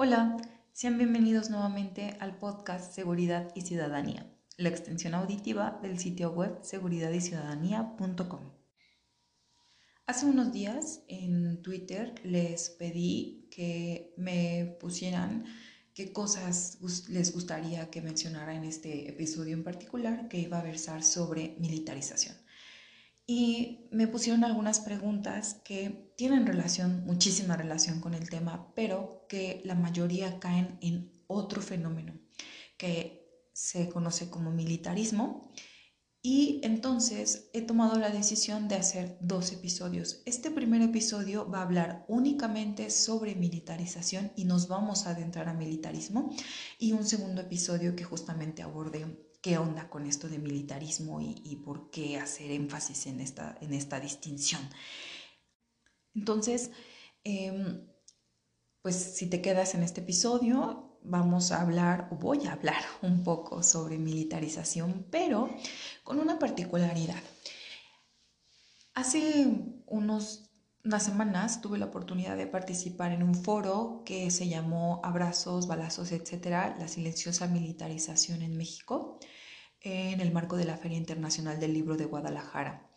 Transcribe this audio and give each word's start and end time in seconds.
Hola, 0.00 0.36
sean 0.72 0.96
bienvenidos 0.96 1.50
nuevamente 1.50 2.16
al 2.20 2.38
podcast 2.38 2.94
Seguridad 2.94 3.50
y 3.56 3.62
Ciudadanía, 3.62 4.32
la 4.56 4.68
extensión 4.68 5.12
auditiva 5.16 5.80
del 5.82 5.98
sitio 5.98 6.30
web 6.30 6.56
seguridadyciudadanía.com. 6.62 8.52
Hace 10.06 10.26
unos 10.26 10.52
días 10.52 11.02
en 11.08 11.62
Twitter 11.62 12.14
les 12.22 12.70
pedí 12.70 13.48
que 13.50 14.14
me 14.16 14.76
pusieran 14.78 15.46
qué 15.94 16.12
cosas 16.12 16.78
les 17.08 17.34
gustaría 17.34 17.90
que 17.90 18.00
mencionara 18.00 18.54
en 18.54 18.62
este 18.62 19.10
episodio 19.10 19.54
en 19.54 19.64
particular 19.64 20.28
que 20.28 20.38
iba 20.38 20.60
a 20.60 20.62
versar 20.62 21.02
sobre 21.02 21.56
militarización 21.58 22.36
y 23.30 23.90
me 23.90 24.08
pusieron 24.08 24.42
algunas 24.42 24.80
preguntas 24.80 25.60
que 25.62 26.14
tienen 26.16 26.46
relación, 26.46 27.04
muchísima 27.04 27.58
relación 27.58 28.00
con 28.00 28.14
el 28.14 28.30
tema, 28.30 28.72
pero 28.74 29.26
que 29.28 29.60
la 29.66 29.74
mayoría 29.74 30.40
caen 30.40 30.78
en 30.80 31.12
otro 31.26 31.60
fenómeno 31.60 32.18
que 32.78 33.50
se 33.52 33.90
conoce 33.90 34.30
como 34.30 34.50
militarismo. 34.50 35.52
Y 36.22 36.60
entonces 36.64 37.50
he 37.52 37.60
tomado 37.60 37.98
la 37.98 38.08
decisión 38.08 38.66
de 38.66 38.76
hacer 38.76 39.18
dos 39.20 39.52
episodios. 39.52 40.22
Este 40.24 40.50
primer 40.50 40.80
episodio 40.80 41.50
va 41.50 41.58
a 41.58 41.64
hablar 41.64 42.06
únicamente 42.08 42.88
sobre 42.88 43.34
militarización 43.34 44.32
y 44.36 44.46
nos 44.46 44.68
vamos 44.68 45.06
a 45.06 45.10
adentrar 45.10 45.50
a 45.50 45.54
militarismo. 45.54 46.34
Y 46.78 46.92
un 46.92 47.04
segundo 47.04 47.42
episodio 47.42 47.94
que 47.94 48.04
justamente 48.04 48.62
aborde 48.62 49.27
qué 49.40 49.58
onda 49.58 49.88
con 49.88 50.06
esto 50.06 50.28
de 50.28 50.38
militarismo 50.38 51.20
y, 51.20 51.56
por 51.64 51.90
qué 51.90 52.18
hacer 52.18 52.50
énfasis 52.50 53.06
en 53.06 53.20
esta, 53.20 53.56
en 53.60 53.72
esta 53.72 54.00
distinción. 54.00 54.62
Entonces, 56.14 56.70
em, 57.24 57.86
pues 58.82 58.96
si 58.96 59.28
te 59.28 59.40
quedas 59.40 59.74
en 59.74 59.82
este 59.82 60.00
episodio, 60.00 60.98
vamos 61.02 61.52
a 61.52 61.60
hablar, 61.60 62.08
o 62.10 62.16
voy 62.16 62.46
a 62.46 62.52
hablar 62.52 62.82
un 63.02 63.22
poco 63.22 63.62
sobre 63.62 63.98
militarización, 63.98 65.06
pero 65.10 65.50
con 66.04 66.18
una 66.18 66.38
particularidad. 66.38 67.22
Hace 68.94 69.46
unos 69.86 70.47
unas 70.84 71.04
semanas 71.04 71.60
tuve 71.60 71.78
la 71.78 71.86
oportunidad 71.86 72.36
de 72.36 72.46
participar 72.46 73.12
en 73.12 73.22
un 73.22 73.34
foro 73.34 74.02
que 74.04 74.30
se 74.30 74.48
llamó 74.48 75.00
Abrazos, 75.04 75.66
Balazos, 75.66 76.12
etcétera, 76.12 76.76
la 76.78 76.88
silenciosa 76.88 77.46
militarización 77.46 78.42
en 78.42 78.56
México, 78.56 79.18
en 79.80 80.20
el 80.20 80.32
marco 80.32 80.56
de 80.56 80.64
la 80.64 80.76
Feria 80.76 80.98
Internacional 80.98 81.60
del 81.60 81.74
Libro 81.74 81.96
de 81.96 82.04
Guadalajara. 82.04 82.88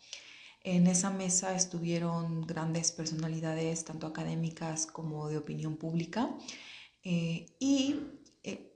En 0.64 0.86
esa 0.86 1.10
mesa 1.10 1.54
estuvieron 1.56 2.46
grandes 2.46 2.92
personalidades, 2.92 3.84
tanto 3.84 4.06
académicas 4.06 4.86
como 4.86 5.28
de 5.28 5.38
opinión 5.38 5.76
pública, 5.76 6.30
eh, 7.02 7.46
y 7.58 7.96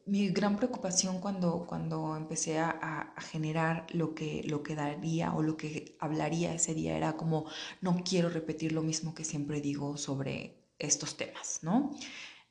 mi 0.06 0.28
gran 0.28 0.56
preocupación 0.56 1.20
cuando, 1.20 1.66
cuando 1.66 2.16
empecé 2.16 2.58
a, 2.60 3.14
generar 3.18 3.86
lo 3.92 4.14
que, 4.14 4.42
lo 4.44 4.62
que 4.62 4.76
daría 4.76 5.34
o 5.34 5.42
lo 5.42 5.56
que 5.56 5.96
hablaría 6.00 6.54
ese 6.54 6.74
día 6.74 6.96
era 6.96 7.16
como, 7.16 7.46
no 7.80 8.02
quiero 8.04 8.28
repetir 8.28 8.72
lo 8.72 8.82
mismo 8.82 9.14
que 9.14 9.24
siempre 9.24 9.60
digo 9.60 9.96
sobre 9.96 10.62
estos 10.78 11.16
temas, 11.16 11.60
¿no? 11.62 11.90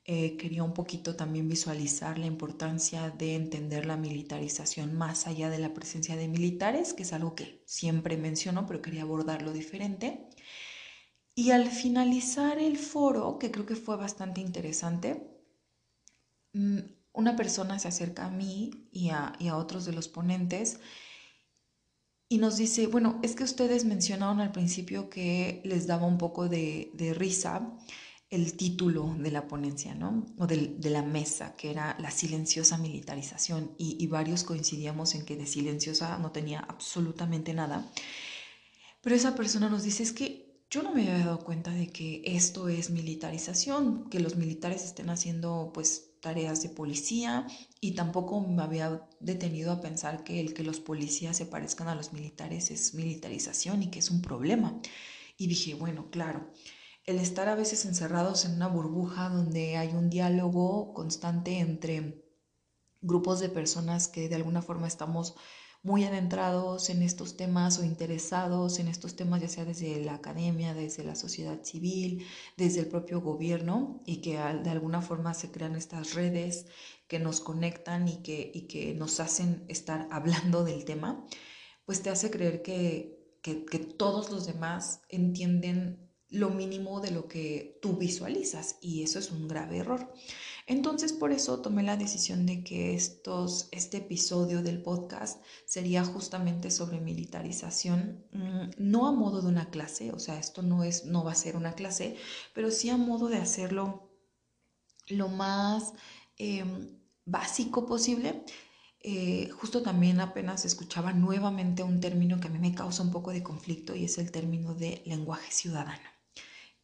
Eh, 0.04 0.36
quería 0.36 0.62
un 0.62 0.74
poquito 0.74 1.16
también 1.16 1.48
visualizar 1.48 2.18
la 2.18 2.26
importancia 2.26 3.10
de 3.10 3.34
entender 3.34 3.86
la 3.86 3.96
militarización 3.96 4.94
más 4.94 5.26
allá 5.26 5.50
de 5.50 5.58
la 5.58 5.74
presencia 5.74 6.14
de 6.16 6.28
militares, 6.28 6.94
que 6.94 7.02
es 7.04 7.12
algo 7.12 7.34
que 7.34 7.62
siempre 7.66 8.16
menciono, 8.16 8.66
pero 8.66 8.82
quería 8.82 9.02
abordarlo 9.02 9.52
diferente. 9.52 10.28
Y 11.34 11.50
al 11.52 11.70
finalizar 11.70 12.58
el 12.58 12.76
foro, 12.78 13.38
que 13.38 13.50
creo 13.50 13.66
que 13.66 13.76
fue 13.76 13.96
bastante 13.96 14.40
interesante, 14.40 15.28
mm, 16.52 16.95
una 17.16 17.34
persona 17.34 17.78
se 17.78 17.88
acerca 17.88 18.26
a 18.26 18.30
mí 18.30 18.88
y 18.92 19.08
a, 19.08 19.34
otros 19.54 19.84
de 19.86 19.92
los 19.92 20.06
ponentes 20.06 20.78
y 22.28 22.38
nos 22.38 22.56
dice, 22.58 22.86
bueno, 22.86 23.18
es 23.22 23.34
que 23.34 23.44
ustedes 23.44 23.84
mencionaron 23.84 24.40
al 24.40 24.52
principio 24.52 25.08
que 25.08 25.62
les 25.64 25.86
daba 25.86 26.06
un 26.06 26.18
poco 26.18 26.48
de, 26.48 26.90
risa 27.16 27.72
el 28.28 28.56
título 28.56 29.14
de 29.18 29.30
la 29.30 29.46
ponencia, 29.46 29.94
¿no? 29.94 30.26
O 30.36 30.46
de, 30.46 30.76
la 30.90 31.02
mesa, 31.02 31.54
que 31.56 31.70
era 31.70 31.96
la 32.00 32.10
silenciosa 32.10 32.76
militarización. 32.76 33.70
Y, 33.78 33.96
y, 34.02 34.06
varios 34.08 34.42
coincidíamos 34.42 35.14
en 35.14 35.24
que 35.24 35.36
de 35.36 35.46
silenciosa 35.46 36.18
no 36.18 36.32
tenía 36.32 36.60
absolutamente 36.60 37.54
nada. 37.54 37.88
Pero 39.00 39.14
esa 39.14 39.36
persona 39.36 39.68
nos 39.68 39.84
dice, 39.84 40.02
es 40.02 40.12
que 40.12 40.46
yo 40.68 40.82
no 40.82 40.92
me 40.92 41.02
había 41.02 41.24
dado 41.24 41.44
cuenta 41.44 41.70
de 41.70 41.86
que 41.86 42.22
esto 42.26 42.68
es 42.68 42.90
militarización, 42.90 44.10
que 44.10 44.20
los 44.20 44.34
militares 44.34 44.84
estén 44.84 45.10
haciendo 45.10 45.70
pues 45.72 46.15
tareas 46.26 46.60
de 46.60 46.70
policía 46.70 47.46
y 47.80 47.92
tampoco 47.92 48.40
me 48.40 48.60
había 48.60 49.08
detenido 49.20 49.70
a 49.70 49.80
pensar 49.80 50.24
que 50.24 50.40
el 50.40 50.54
que 50.54 50.64
los 50.64 50.80
policías 50.80 51.36
se 51.36 51.46
parezcan 51.46 51.86
a 51.86 51.94
los 51.94 52.12
militares 52.12 52.72
es 52.72 52.94
militarización 52.94 53.84
y 53.84 53.90
que 53.92 54.00
es 54.00 54.10
un 54.10 54.22
problema. 54.22 54.80
Y 55.36 55.46
dije, 55.46 55.74
bueno, 55.74 56.10
claro, 56.10 56.50
el 57.04 57.20
estar 57.20 57.48
a 57.48 57.54
veces 57.54 57.84
encerrados 57.84 58.44
en 58.44 58.54
una 58.54 58.66
burbuja 58.66 59.28
donde 59.28 59.76
hay 59.76 59.90
un 59.90 60.10
diálogo 60.10 60.92
constante 60.94 61.60
entre 61.60 62.24
grupos 63.02 63.38
de 63.38 63.48
personas 63.48 64.08
que 64.08 64.28
de 64.28 64.34
alguna 64.34 64.62
forma 64.62 64.88
estamos 64.88 65.36
muy 65.86 66.02
adentrados 66.02 66.90
en 66.90 67.00
estos 67.00 67.36
temas 67.36 67.78
o 67.78 67.84
interesados 67.84 68.80
en 68.80 68.88
estos 68.88 69.14
temas, 69.14 69.40
ya 69.40 69.48
sea 69.48 69.64
desde 69.64 70.04
la 70.04 70.14
academia, 70.14 70.74
desde 70.74 71.04
la 71.04 71.14
sociedad 71.14 71.62
civil, 71.62 72.26
desde 72.56 72.80
el 72.80 72.88
propio 72.88 73.20
gobierno, 73.20 74.02
y 74.04 74.16
que 74.16 74.32
de 74.32 74.70
alguna 74.70 75.00
forma 75.00 75.32
se 75.32 75.52
crean 75.52 75.76
estas 75.76 76.14
redes 76.14 76.66
que 77.06 77.20
nos 77.20 77.38
conectan 77.38 78.08
y 78.08 78.16
que, 78.16 78.50
y 78.52 78.62
que 78.62 78.94
nos 78.94 79.20
hacen 79.20 79.64
estar 79.68 80.08
hablando 80.10 80.64
del 80.64 80.84
tema, 80.84 81.24
pues 81.84 82.02
te 82.02 82.10
hace 82.10 82.32
creer 82.32 82.62
que, 82.62 83.38
que, 83.40 83.64
que 83.64 83.78
todos 83.78 84.32
los 84.32 84.44
demás 84.44 85.02
entienden 85.08 86.05
lo 86.36 86.50
mínimo 86.50 87.00
de 87.00 87.10
lo 87.10 87.28
que 87.28 87.78
tú 87.80 87.94
visualizas 87.94 88.76
y 88.82 89.02
eso 89.02 89.18
es 89.18 89.30
un 89.30 89.48
grave 89.48 89.78
error. 89.78 90.12
Entonces 90.66 91.12
por 91.12 91.32
eso 91.32 91.60
tomé 91.60 91.82
la 91.82 91.96
decisión 91.96 92.44
de 92.44 92.62
que 92.62 92.94
estos, 92.94 93.68
este 93.70 93.98
episodio 93.98 94.62
del 94.62 94.82
podcast 94.82 95.42
sería 95.64 96.04
justamente 96.04 96.70
sobre 96.70 97.00
militarización, 97.00 98.24
mm, 98.32 98.70
no 98.78 99.06
a 99.06 99.12
modo 99.12 99.40
de 99.40 99.48
una 99.48 99.70
clase, 99.70 100.12
o 100.12 100.18
sea, 100.18 100.38
esto 100.38 100.62
no, 100.62 100.84
es, 100.84 101.06
no 101.06 101.24
va 101.24 101.32
a 101.32 101.36
ser 101.36 101.56
una 101.56 101.72
clase, 101.74 102.16
pero 102.54 102.70
sí 102.70 102.90
a 102.90 102.96
modo 102.96 103.28
de 103.28 103.38
hacerlo 103.38 104.10
lo 105.08 105.28
más 105.28 105.94
em, 106.36 106.98
básico 107.24 107.86
posible. 107.86 108.44
Eh, 109.00 109.48
justo 109.50 109.82
también 109.82 110.20
apenas 110.20 110.64
escuchaba 110.64 111.12
nuevamente 111.12 111.82
un 111.82 112.00
término 112.00 112.40
que 112.40 112.48
a 112.48 112.50
mí 112.50 112.58
me 112.58 112.74
causa 112.74 113.02
un 113.02 113.12
poco 113.12 113.30
de 113.30 113.42
conflicto 113.42 113.94
y 113.94 114.04
es 114.04 114.18
el 114.18 114.32
término 114.32 114.74
de 114.74 115.02
lenguaje 115.06 115.52
ciudadano 115.52 116.15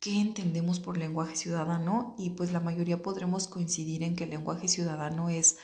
qué 0.03 0.21
entendemos 0.21 0.81
por 0.81 0.99
lenguaje 0.99 1.37
ciudadano 1.37 2.17
y 2.19 2.31
pues 2.31 2.53
la 2.53 2.59
mayoría 2.59 3.01
podremos 3.03 3.47
coincidir 3.47 4.03
en 4.03 4.17
que 4.17 4.25
el 4.25 4.31
lenguaje 4.31 4.67
ciudadano 4.67 5.31
es 5.31 5.59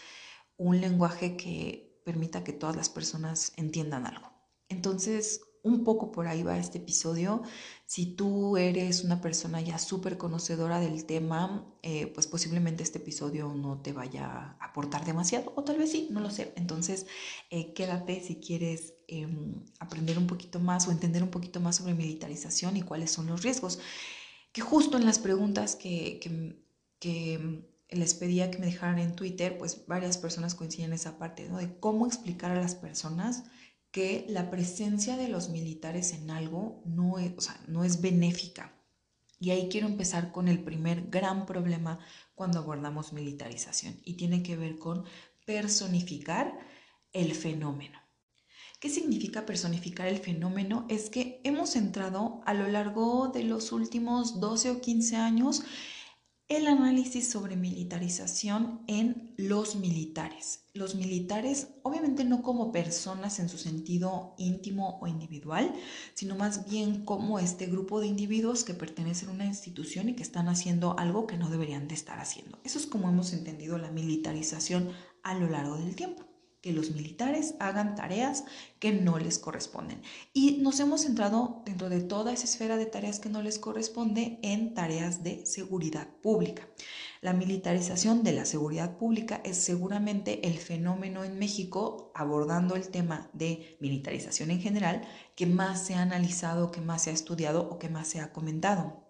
un 0.56 0.80
lenguaje 0.80 1.36
que 1.36 2.00
permita 2.04 2.44
que 2.44 2.52
todas 2.52 2.76
las 2.76 2.88
personas 2.88 3.52
entiendan 3.56 4.06
algo. 4.06 4.30
Entonces, 4.68 5.40
un 5.64 5.82
poco 5.82 6.12
por 6.12 6.28
ahí 6.28 6.44
va 6.44 6.56
este 6.56 6.78
episodio. 6.78 7.42
Si 7.86 8.14
tú 8.14 8.56
eres 8.56 9.02
una 9.02 9.20
persona 9.20 9.60
ya 9.60 9.76
súper 9.76 10.16
conocedora 10.16 10.78
del 10.78 11.04
tema, 11.04 11.66
eh, 11.82 12.06
pues 12.06 12.28
posiblemente 12.28 12.84
este 12.84 12.98
episodio 12.98 13.52
no 13.54 13.80
te 13.80 13.92
vaya 13.92 14.56
a 14.60 14.64
aportar 14.64 15.04
demasiado, 15.04 15.52
o 15.56 15.64
tal 15.64 15.78
vez 15.78 15.90
sí, 15.90 16.06
no 16.12 16.20
lo 16.20 16.30
sé. 16.30 16.52
Entonces, 16.54 17.06
eh, 17.50 17.72
quédate 17.74 18.22
si 18.22 18.36
quieres 18.36 18.94
em, 19.08 19.64
aprender 19.80 20.16
un 20.16 20.28
poquito 20.28 20.60
más 20.60 20.86
o 20.86 20.92
entender 20.92 21.24
un 21.24 21.30
poquito 21.30 21.58
más 21.60 21.76
sobre 21.76 21.94
militarización 21.94 22.76
y 22.76 22.82
cuáles 22.82 23.10
son 23.10 23.26
los 23.26 23.42
riesgos 23.42 23.80
que 24.58 24.64
justo 24.64 24.96
en 24.96 25.04
las 25.04 25.20
preguntas 25.20 25.76
que, 25.76 26.18
que, 26.98 27.64
les 27.90 28.14
pedía 28.14 28.50
que 28.50 28.58
me 28.58 28.66
dejaran 28.66 28.98
en 28.98 29.14
Twitter, 29.14 29.56
pues 29.56 29.86
varias 29.86 30.18
personas 30.18 30.56
coinciden 30.56 30.86
en 30.86 30.94
esa 30.94 31.16
parte, 31.16 31.48
¿no? 31.48 31.58
De 31.58 31.78
cómo 31.78 32.06
explicar 32.06 32.50
a 32.50 32.60
las 32.60 32.74
personas 32.74 33.44
que 33.92 34.26
la 34.28 34.50
presencia 34.50 35.16
de 35.16 35.28
los 35.28 35.48
militares 35.48 36.12
en 36.12 36.32
algo 36.32 36.82
no 36.84 37.20
es, 37.20 37.32
no 37.68 37.84
es 37.84 38.00
benéfica. 38.00 38.74
Y 39.38 39.50
ahí 39.50 39.68
quiero 39.70 39.86
empezar 39.86 40.32
con 40.32 40.48
el 40.48 40.58
primer 40.58 41.08
gran 41.08 41.46
problema 41.46 42.00
cuando 42.34 42.58
abordamos 42.58 43.12
militarización 43.12 44.00
y 44.04 44.14
tiene 44.14 44.42
que 44.42 44.56
ver 44.56 44.76
con 44.76 45.04
personificar 45.46 46.58
el 47.12 47.32
fenómeno. 47.32 48.00
¿Qué 48.80 48.90
significa 48.90 49.44
personificar 49.44 50.06
el 50.06 50.18
fenómeno? 50.18 50.86
Es 50.88 51.10
que 51.10 51.40
hemos 51.42 51.74
entrado 51.74 52.42
a 52.46 52.54
lo 52.54 52.68
largo 52.68 53.26
de 53.26 53.42
los 53.42 53.72
últimos 53.72 54.38
12 54.38 54.70
o 54.70 54.80
15 54.80 55.16
años 55.16 55.64
el 56.46 56.68
análisis 56.68 57.28
sobre 57.28 57.56
militarización 57.56 58.84
en 58.86 59.34
los 59.36 59.74
militares. 59.74 60.60
Los 60.74 60.94
militares, 60.94 61.70
obviamente 61.82 62.24
no 62.24 62.40
como 62.40 62.70
personas 62.70 63.40
en 63.40 63.48
su 63.48 63.58
sentido 63.58 64.36
íntimo 64.38 65.00
o 65.02 65.08
individual, 65.08 65.74
sino 66.14 66.36
más 66.36 66.70
bien 66.70 67.04
como 67.04 67.40
este 67.40 67.66
grupo 67.66 67.98
de 67.98 68.06
individuos 68.06 68.62
que 68.62 68.74
pertenecen 68.74 69.30
a 69.30 69.32
una 69.32 69.46
institución 69.46 70.08
y 70.08 70.14
que 70.14 70.22
están 70.22 70.48
haciendo 70.48 70.96
algo 71.00 71.26
que 71.26 71.36
no 71.36 71.50
deberían 71.50 71.88
de 71.88 71.96
estar 71.96 72.20
haciendo. 72.20 72.60
Eso 72.62 72.78
es 72.78 72.86
como 72.86 73.08
hemos 73.08 73.32
entendido 73.32 73.76
la 73.76 73.90
militarización 73.90 74.92
a 75.24 75.34
lo 75.34 75.48
largo 75.48 75.76
del 75.76 75.96
tiempo 75.96 76.27
que 76.68 76.74
los 76.74 76.90
militares 76.90 77.54
hagan 77.60 77.94
tareas 77.94 78.44
que 78.78 78.92
no 78.92 79.18
les 79.18 79.38
corresponden. 79.38 80.02
Y 80.34 80.58
nos 80.58 80.80
hemos 80.80 81.00
centrado 81.00 81.62
dentro 81.64 81.88
de 81.88 82.02
toda 82.02 82.30
esa 82.30 82.44
esfera 82.44 82.76
de 82.76 82.84
tareas 82.84 83.20
que 83.20 83.30
no 83.30 83.40
les 83.40 83.58
corresponde 83.58 84.38
en 84.42 84.74
tareas 84.74 85.22
de 85.24 85.46
seguridad 85.46 86.08
pública. 86.20 86.68
La 87.22 87.32
militarización 87.32 88.22
de 88.22 88.32
la 88.32 88.44
seguridad 88.44 88.98
pública 88.98 89.40
es 89.44 89.56
seguramente 89.56 90.46
el 90.46 90.58
fenómeno 90.58 91.24
en 91.24 91.38
México, 91.38 92.12
abordando 92.14 92.76
el 92.76 92.88
tema 92.88 93.30
de 93.32 93.78
militarización 93.80 94.50
en 94.50 94.60
general, 94.60 95.08
que 95.36 95.46
más 95.46 95.86
se 95.86 95.94
ha 95.94 96.02
analizado, 96.02 96.70
que 96.70 96.82
más 96.82 97.04
se 97.04 97.10
ha 97.10 97.14
estudiado 97.14 97.62
o 97.70 97.78
que 97.78 97.88
más 97.88 98.08
se 98.08 98.20
ha 98.20 98.30
comentado. 98.30 99.07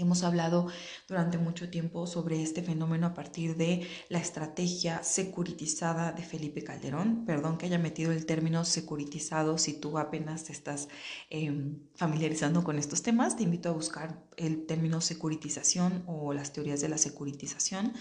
Hemos 0.00 0.22
hablado 0.22 0.66
durante 1.08 1.36
mucho 1.36 1.68
tiempo 1.68 2.06
sobre 2.06 2.42
este 2.42 2.62
fenómeno 2.62 3.08
a 3.08 3.12
partir 3.12 3.54
de 3.58 3.86
la 4.08 4.18
estrategia 4.18 5.02
securitizada 5.02 6.12
de 6.12 6.22
Felipe 6.22 6.64
Calderón. 6.64 7.26
Perdón 7.26 7.58
que 7.58 7.66
haya 7.66 7.78
metido 7.78 8.10
el 8.10 8.24
término 8.24 8.64
securitizado 8.64 9.58
si 9.58 9.74
tú 9.74 9.98
apenas 9.98 10.44
te 10.44 10.52
estás 10.52 10.88
em, 11.28 11.80
familiarizando 11.94 12.64
con 12.64 12.78
estos 12.78 13.02
temas. 13.02 13.36
Te 13.36 13.42
invito 13.42 13.68
a 13.68 13.72
buscar 13.72 14.24
el 14.38 14.64
término 14.64 15.02
securitización 15.02 16.02
o 16.06 16.32
las 16.32 16.54
teorías 16.54 16.80
de 16.80 16.88
la 16.88 16.96
securitización. 16.96 17.92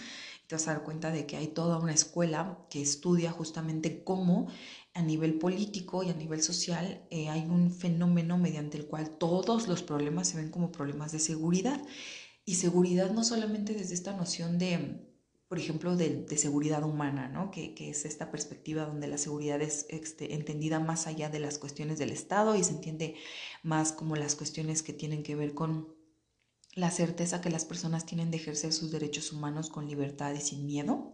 Te 0.48 0.56
vas 0.56 0.70
a 0.70 0.76
dar 0.76 0.84
cuenta 0.84 1.12
de 1.12 1.26
que 1.26 1.36
hay 1.36 1.48
toda 1.48 1.80
una 1.80 1.94
escuela 1.94 2.60
que 2.70 2.82
estudia 2.82 3.30
justamente 3.30 4.06
cómo 4.06 4.48
a 4.94 5.02
nivel 5.02 5.36
político 5.36 6.04
y 6.04 6.10
a 6.10 6.14
nivel 6.14 6.42
social 6.42 7.06
eh, 7.10 7.30
hay 7.30 7.46
un 7.46 7.72
fenómeno 7.72 8.38
mediante 8.38 8.78
el 8.78 8.88
cual 8.88 9.18
todos 9.18 9.68
los 9.68 9.84
problemas 9.84 10.28
se 10.28 10.38
ven 10.38 10.50
como 10.50 10.72
problemas 10.72 11.12
de 11.12 11.20
seguridad. 11.20 11.82
Y 12.46 12.56
seguridad 12.56 13.12
no 13.12 13.24
solamente 13.24 13.74
desde 13.74 13.94
esta 13.94 14.14
noción 14.18 14.58
de, 14.58 15.08
por 15.48 15.60
ejemplo, 15.60 15.96
de, 15.96 16.26
seguridad 16.36 16.84
humana, 16.84 17.30
¿no? 17.30 17.52
que, 17.52 17.76
es 17.78 18.06
esta 18.06 18.32
perspectiva 18.32 18.86
donde 18.86 19.08
la 19.08 19.20
seguridad 19.20 19.62
es 19.62 19.86
este, 19.90 20.34
entendida 20.34 20.80
más 20.80 21.06
allá 21.06 21.30
de 21.30 21.40
las 21.40 21.60
cuestiones 21.60 22.00
del 22.00 22.12
Estado 22.12 22.56
y 22.56 22.64
se 22.64 22.72
entiende 22.72 23.16
más 23.62 23.92
como 23.92 24.16
las 24.16 24.36
cuestiones 24.36 24.82
que 24.82 24.94
tienen 24.94 25.22
que 25.22 25.36
ver 25.36 25.54
con 25.54 25.96
la 26.74 26.92
certeza 26.92 27.42
que 27.42 27.52
las 27.52 27.66
personas 27.66 28.06
tienen 28.06 28.32
de 28.32 28.38
ejercer 28.38 28.74
sus 28.74 28.92
derechos 28.92 29.32
humanos 29.32 29.70
con 29.70 29.88
libertad 29.88 30.34
y 30.34 30.42
sin 30.42 30.66
miedo. 30.66 31.14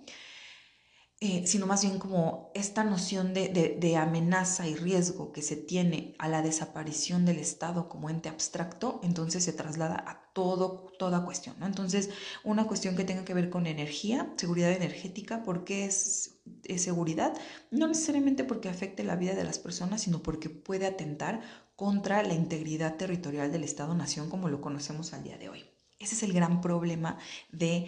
Eh, 1.27 1.47
sino 1.47 1.65
más 1.65 1.81
bien 1.81 1.97
como 1.97 2.51
esta 2.53 2.83
noción 2.83 3.33
de, 3.33 3.97
amenaza 3.97 4.67
y 4.67 4.75
riesgo 4.75 5.31
que 5.31 5.41
se 5.41 5.55
tiene 5.55 6.13
a 6.19 6.27
la 6.27 6.43
desaparición 6.43 7.25
del 7.25 7.39
Estado 7.39 7.89
como 7.89 8.11
ente 8.11 8.29
abstracto, 8.29 8.99
entonces 9.01 9.43
se 9.43 9.51
traslada 9.51 9.95
a 10.07 10.31
todo, 10.33 10.91
toda 10.99 11.25
cuestión. 11.25 11.55
Entonces, 11.63 12.11
una 12.43 12.67
cuestión 12.67 12.95
que 12.95 13.05
tenga 13.05 13.25
que 13.25 13.33
ver 13.33 13.49
con 13.49 13.65
energía, 13.65 14.31
seguridad 14.37 14.71
energética, 14.71 15.41
¿por 15.41 15.63
qué 15.63 15.85
es, 15.85 16.37
es 16.63 16.83
seguridad? 16.83 17.33
No 17.71 17.87
necesariamente 17.87 18.43
porque 18.43 18.69
afecte 18.69 19.03
la 19.03 19.15
vida 19.15 19.33
de 19.33 19.45
las 19.45 19.57
personas, 19.57 20.01
sino 20.01 20.21
porque 20.21 20.51
puede 20.51 20.85
atentar 20.85 21.41
contra 21.75 22.21
la 22.21 22.35
integridad 22.35 22.97
territorial 22.97 23.51
del 23.51 23.63
Estado-Nación 23.63 24.29
como 24.29 24.47
lo 24.47 24.61
conocemos 24.61 25.11
al 25.13 25.23
día 25.23 25.39
de 25.39 25.49
hoy. 25.49 25.74
Ese 25.97 26.15
es 26.15 26.23
el 26.23 26.33
gran 26.33 26.59
problema 26.59 27.17
de, 27.53 27.87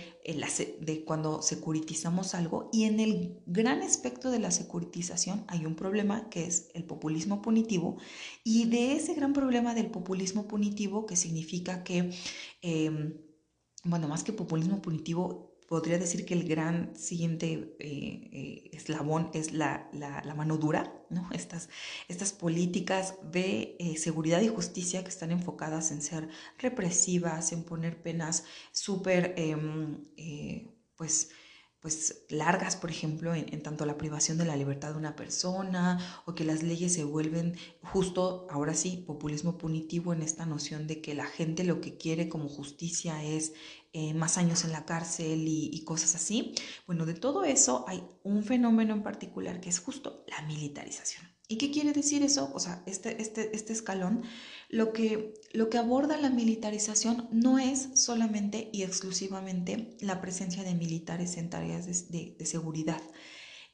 de, 0.79 1.03
cuando 1.03 1.41
securitizamos 1.41 2.35
algo 2.35 2.69
y 2.71 2.85
en 2.85 3.01
el 3.01 3.41
gran 3.45 3.81
aspecto 3.81 4.31
de 4.31 4.39
la 4.39 4.51
securitización 4.51 5.43
hay 5.49 5.65
un 5.65 5.75
problema 5.75 6.29
que 6.29 6.45
es 6.45 6.69
el 6.73 6.85
populismo 6.85 7.41
punitivo 7.41 7.97
y 8.45 8.69
de 8.69 8.93
ese 8.93 9.13
gran 9.13 9.33
problema 9.33 9.75
del 9.75 9.91
populismo 9.91 10.47
punitivo 10.47 11.05
que 11.05 11.17
significa 11.17 11.83
que, 11.83 12.13
em, 12.61 13.17
bueno, 13.83 14.07
más 14.07 14.23
que 14.23 14.31
populismo 14.31 14.81
punitivo, 14.81 15.46
podría 15.67 15.99
decir 15.99 16.25
que 16.25 16.33
el 16.33 16.47
gran 16.47 16.95
siguiente 16.95 17.75
eh, 17.79 18.29
eh, 18.31 18.69
eslabón 18.71 19.29
es 19.33 19.51
la, 19.51 19.89
mano 20.35 20.57
dura, 20.57 20.93
¿no? 21.09 21.29
estas, 21.33 21.69
estas 22.07 22.31
políticas 22.31 23.15
de 23.21 23.75
eh, 23.79 23.97
seguridad 23.97 24.41
y 24.41 24.47
justicia 24.47 25.03
que 25.03 25.09
están 25.09 25.31
enfocadas 25.31 25.91
en 25.91 26.01
ser 26.01 26.29
represivas, 26.57 27.51
en 27.51 27.63
poner 27.63 28.01
penas 28.01 28.45
súper, 28.71 29.33
em, 29.37 30.05
pues, 30.95 31.29
pues 31.81 32.25
largas, 32.29 32.75
por 32.75 32.89
ejemplo, 32.89 33.35
en, 33.35 33.61
tanto 33.61 33.85
la 33.85 33.97
privación 33.97 34.37
de 34.37 34.45
la 34.45 34.55
libertad 34.55 34.91
de 34.91 34.97
una 34.97 35.15
persona 35.15 36.23
o 36.25 36.33
que 36.33 36.43
las 36.43 36.63
leyes 36.63 36.93
se 36.93 37.03
vuelven 37.03 37.55
justo, 37.81 38.47
ahora 38.49 38.73
sí, 38.73 39.03
populismo 39.05 39.57
punitivo 39.57 40.11
en 40.11 40.21
esta 40.21 40.45
noción 40.45 40.87
de 40.87 41.01
que 41.01 41.13
la 41.13 41.25
gente 41.25 41.63
lo 41.63 41.79
que 41.79 41.97
quiere 41.97 42.29
como 42.29 42.49
justicia 42.49 43.23
es 43.23 43.53
eh, 43.99 44.13
más 44.13 44.37
años 44.37 44.63
en 44.63 44.73
la 44.73 44.85
cárcel 44.85 45.45
y, 45.47 45.83
cosas 45.83 46.13
así. 46.13 46.53
Bueno, 46.85 47.07
de 47.07 47.15
todo 47.15 47.45
eso 47.45 47.83
hay 47.87 48.03
un 48.21 48.43
fenómeno 48.43 48.93
en 48.93 49.01
particular 49.01 49.59
que 49.59 49.69
es 49.69 49.79
justo 49.79 50.23
la 50.27 50.43
militarización. 50.43 51.25
¿Y 51.47 51.57
qué 51.57 51.71
quiere 51.71 51.93
decir 51.93 52.21
eso? 52.21 52.51
O 52.53 52.59
sea, 52.59 52.83
este, 52.85 53.19
este, 53.19 53.55
este 53.55 53.73
escalón, 53.73 54.21
lo 54.69 54.93
que, 54.93 55.33
lo 55.51 55.71
que 55.71 55.79
aborda 55.79 56.15
la 56.17 56.29
militarización 56.29 57.27
no 57.31 57.57
es 57.57 57.89
solamente 57.95 58.69
y 58.71 58.83
exclusivamente 58.83 59.97
la 60.01 60.21
presencia 60.21 60.61
de 60.61 60.75
militares 60.75 61.35
en 61.37 61.49
tareas 61.49 61.87
de, 62.11 62.35
de, 62.37 62.45
seguridad, 62.45 63.01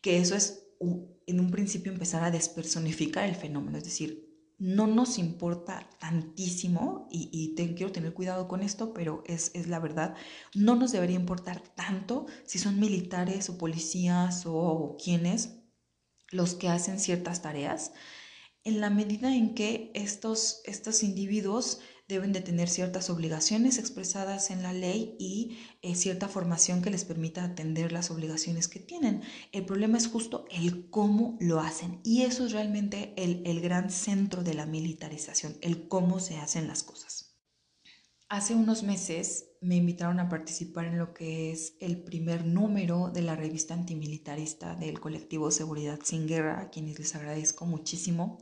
que 0.01 0.19
eso 0.19 0.35
es 0.35 0.67
en 0.79 1.39
un 1.41 1.51
principio 1.51 1.91
empezar 1.91 2.23
a 2.23 2.31
despersonificar 2.31 3.27
el 3.27 3.35
fenómeno, 3.35 3.77
es 3.77 3.83
decir, 3.83 4.22
no 4.63 4.87
nos 4.87 5.17
importa 5.17 5.89
tantísimo, 5.99 7.09
y, 7.11 7.29
y 7.33 7.53
quiero 7.75 7.91
tener 7.91 8.13
cuidado 8.13 8.47
con 8.47 8.63
esto, 8.63 8.93
pero 8.93 9.21
es, 9.27 9.51
es, 9.55 9.67
la 9.67 9.77
verdad, 9.79 10.15
no 10.55 10.75
nos 10.75 10.93
debería 10.93 11.17
importar 11.17 11.59
tanto 11.75 12.27
si 12.45 12.59
son 12.59 12.79
militares 12.79 13.49
o 13.49 13.57
policías 13.57 14.45
o, 14.45 14.55
o 14.55 14.95
quienes 14.95 15.57
los 16.31 16.53
que 16.55 16.69
hacen 16.69 17.01
ciertas 17.01 17.41
tareas, 17.41 17.91
en 18.63 18.79
la 18.79 18.89
medida 18.89 19.35
en 19.35 19.53
que 19.53 19.91
estos, 19.95 20.61
estos 20.63 21.03
individuos 21.03 21.81
deben 22.07 22.33
de 22.33 22.41
tener 22.41 22.69
ciertas 22.69 23.09
obligaciones 23.09 23.77
expresadas 23.77 24.51
en 24.51 24.61
la 24.61 24.73
ley 24.73 25.15
y 25.19 25.57
eh, 25.81 25.95
cierta 25.95 26.27
formación 26.27 26.81
que 26.81 26.89
les 26.89 27.05
permita 27.05 27.43
atender 27.43 27.91
las 27.91 28.11
obligaciones 28.11 28.67
que 28.67 28.79
tienen. 28.79 29.21
El 29.51 29.65
problema 29.65 29.97
es 29.97 30.07
justo 30.07 30.45
el 30.51 30.89
cómo 30.89 31.37
lo 31.39 31.59
hacen 31.59 32.01
y 32.03 32.23
eso 32.23 32.45
es 32.45 32.51
realmente 32.51 33.13
el, 33.15 33.41
el 33.45 33.61
gran 33.61 33.89
centro 33.89 34.43
de 34.43 34.53
la 34.53 34.65
militarización, 34.65 35.57
el 35.61 35.87
cómo 35.87 36.19
se 36.19 36.37
hacen 36.37 36.67
las 36.67 36.83
cosas. 36.83 37.33
Hace 38.29 38.55
unos 38.55 38.81
meses 38.81 39.45
me 39.61 39.75
invitaron 39.75 40.19
a 40.19 40.27
participar 40.27 40.85
en 40.85 40.97
lo 40.97 41.13
que 41.13 41.51
es 41.51 41.75
el 41.79 42.01
primer 42.01 42.45
número 42.45 43.11
de 43.13 43.21
la 43.21 43.35
revista 43.35 43.75
antimilitarista 43.75 44.75
del 44.75 44.99
colectivo 44.99 45.51
Seguridad 45.51 45.99
sin 46.03 46.27
Guerra, 46.27 46.59
a 46.59 46.69
quienes 46.69 46.97
les 46.97 47.15
agradezco 47.15 47.65
muchísimo 47.65 48.39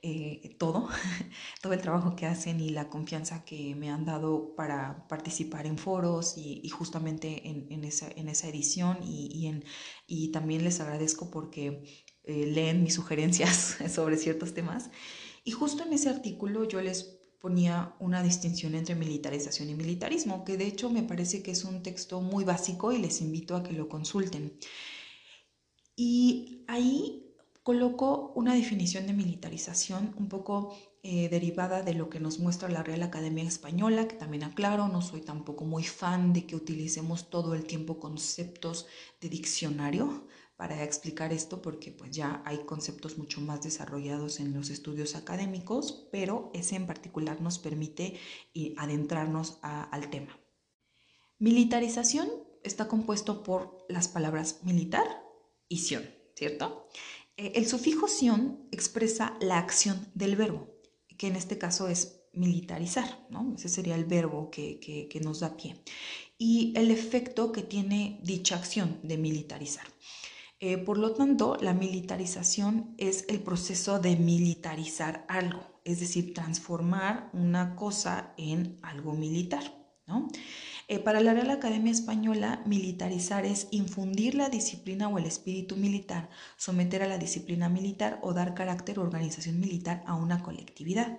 eh, 0.00 0.54
todo, 0.58 0.88
todo 1.62 1.72
el 1.72 1.80
trabajo 1.80 2.14
que 2.14 2.26
hacen 2.26 2.60
y 2.60 2.70
la 2.70 2.88
confianza 2.88 3.44
que 3.44 3.74
me 3.74 3.90
han 3.90 4.04
dado 4.04 4.54
para 4.54 5.08
participar 5.08 5.66
en 5.66 5.76
foros 5.76 6.34
y, 6.36 6.68
justamente 6.68 7.48
en, 7.48 7.84
esa, 7.84 8.08
en, 8.14 8.28
esa, 8.28 8.48
edición 8.48 8.98
y, 9.02 9.46
en, 9.48 9.64
y, 10.06 10.30
también 10.30 10.62
les 10.62 10.80
agradezco 10.80 11.30
porque 11.30 11.82
eh, 12.22 12.46
leen 12.46 12.84
mis 12.84 12.94
sugerencias 12.94 13.78
sobre 13.92 14.16
ciertos 14.16 14.54
temas. 14.54 14.90
Y 15.44 15.50
justo 15.50 15.82
en 15.84 15.92
ese 15.92 16.10
artículo 16.10 16.64
yo 16.64 16.80
les 16.80 17.18
ponía 17.40 17.94
una 17.98 18.22
distinción 18.22 18.74
entre 18.74 18.94
militarización 18.94 19.70
y 19.70 19.74
militarismo, 19.74 20.44
que 20.44 20.56
de 20.56 20.66
hecho 20.66 20.90
me 20.90 21.02
parece 21.02 21.42
que 21.42 21.52
es 21.52 21.64
un 21.64 21.82
texto 21.82 22.20
muy 22.20 22.44
básico 22.44 22.92
y 22.92 22.98
les 22.98 23.20
invito 23.20 23.56
a 23.56 23.62
que 23.62 23.72
lo 23.72 23.88
consulten. 23.88 24.58
Y 25.96 26.64
ahí 26.68 27.27
coloco 27.68 28.32
una 28.34 28.54
definición 28.54 29.06
de 29.06 29.12
militarización 29.12 30.14
un 30.16 30.30
poco 30.30 30.74
eh, 31.02 31.28
derivada 31.28 31.82
de 31.82 31.92
lo 31.92 32.08
que 32.08 32.18
nos 32.18 32.38
muestra 32.38 32.70
la 32.70 32.82
Real 32.82 33.02
Academia 33.02 33.44
Española, 33.44 34.08
que 34.08 34.16
también 34.16 34.42
aclaro, 34.44 34.88
no 34.88 35.02
soy 35.02 35.20
tampoco 35.20 35.66
muy 35.66 35.84
fan 35.84 36.32
de 36.32 36.46
que 36.46 36.56
utilicemos 36.56 37.28
todo 37.28 37.52
el 37.52 37.64
tiempo 37.64 38.00
conceptos 38.00 38.86
de 39.20 39.28
diccionario, 39.28 40.26
para 40.56 40.82
explicar 40.82 41.30
esto 41.30 41.60
porque 41.60 41.92
pues 41.92 42.10
ya 42.10 42.42
hay 42.46 42.56
conceptos 42.64 43.18
mucho 43.18 43.42
más 43.42 43.60
desarrollados 43.60 44.40
en 44.40 44.54
los 44.54 44.70
estudios 44.70 45.14
académicos, 45.14 46.08
pero 46.10 46.50
ese 46.54 46.74
en 46.74 46.86
particular 46.86 47.42
nos 47.42 47.58
permite 47.58 48.18
adentrarnos 48.78 49.58
al 49.60 50.08
tema. 50.08 50.40
Militarización 51.38 52.30
está 52.64 52.88
compuesto 52.88 53.42
por 53.42 53.84
las 53.90 54.08
palabras 54.08 54.60
militar 54.64 55.22
y 55.68 55.80
sion, 55.80 56.04
¿cierto? 56.34 56.88
Eh, 57.38 57.52
el 57.54 57.66
sufijo 57.66 58.06
sion 58.08 58.68
expresa 58.70 59.38
la 59.40 59.58
acción 59.58 60.06
del 60.14 60.36
verbo, 60.36 60.68
que 61.16 61.28
en 61.28 61.36
este 61.36 61.56
caso 61.56 61.88
es 61.88 62.20
militarizar, 62.34 63.26
¿no? 63.30 63.54
Ese 63.56 63.70
sería 63.70 63.94
el 63.94 64.04
verbo 64.04 64.50
que, 64.50 64.78
que 64.80 65.20
nos 65.20 65.40
da 65.40 65.56
pie. 65.56 65.82
Y 66.36 66.74
el 66.76 66.90
efecto 66.90 67.50
que 67.50 67.62
tiene 67.62 68.20
dicha 68.22 68.56
acción 68.56 69.00
de 69.02 69.16
militarizar. 69.16 69.86
Eh, 70.60 70.76
por 70.76 70.98
lo 70.98 71.12
tanto, 71.12 71.56
la 71.60 71.72
militarización 71.72 72.94
es 72.98 73.24
el 73.28 73.40
proceso 73.40 74.00
de 74.00 74.16
militarizar 74.16 75.24
algo, 75.28 75.80
es 75.84 76.00
decir, 76.00 76.34
transformar 76.34 77.30
una 77.32 77.76
cosa 77.76 78.34
en 78.36 78.76
algo 78.82 79.12
militar. 79.12 79.78
¿no? 80.06 80.26
Eh, 80.90 80.98
para 80.98 81.20
la 81.20 81.34
Real 81.34 81.50
Academia 81.50 81.92
Española, 81.92 82.62
militarizar 82.64 83.44
es 83.44 83.68
infundir 83.72 84.34
la 84.34 84.48
disciplina 84.48 85.06
o 85.08 85.18
el 85.18 85.26
espíritu 85.26 85.76
militar, 85.76 86.30
someter 86.56 87.02
a 87.02 87.06
la 87.06 87.18
disciplina 87.18 87.68
militar 87.68 88.18
o 88.22 88.32
dar 88.32 88.54
carácter 88.54 88.98
o 88.98 89.02
organización 89.02 89.60
militar 89.60 90.02
a 90.06 90.14
una 90.14 90.42
colectividad. 90.42 91.18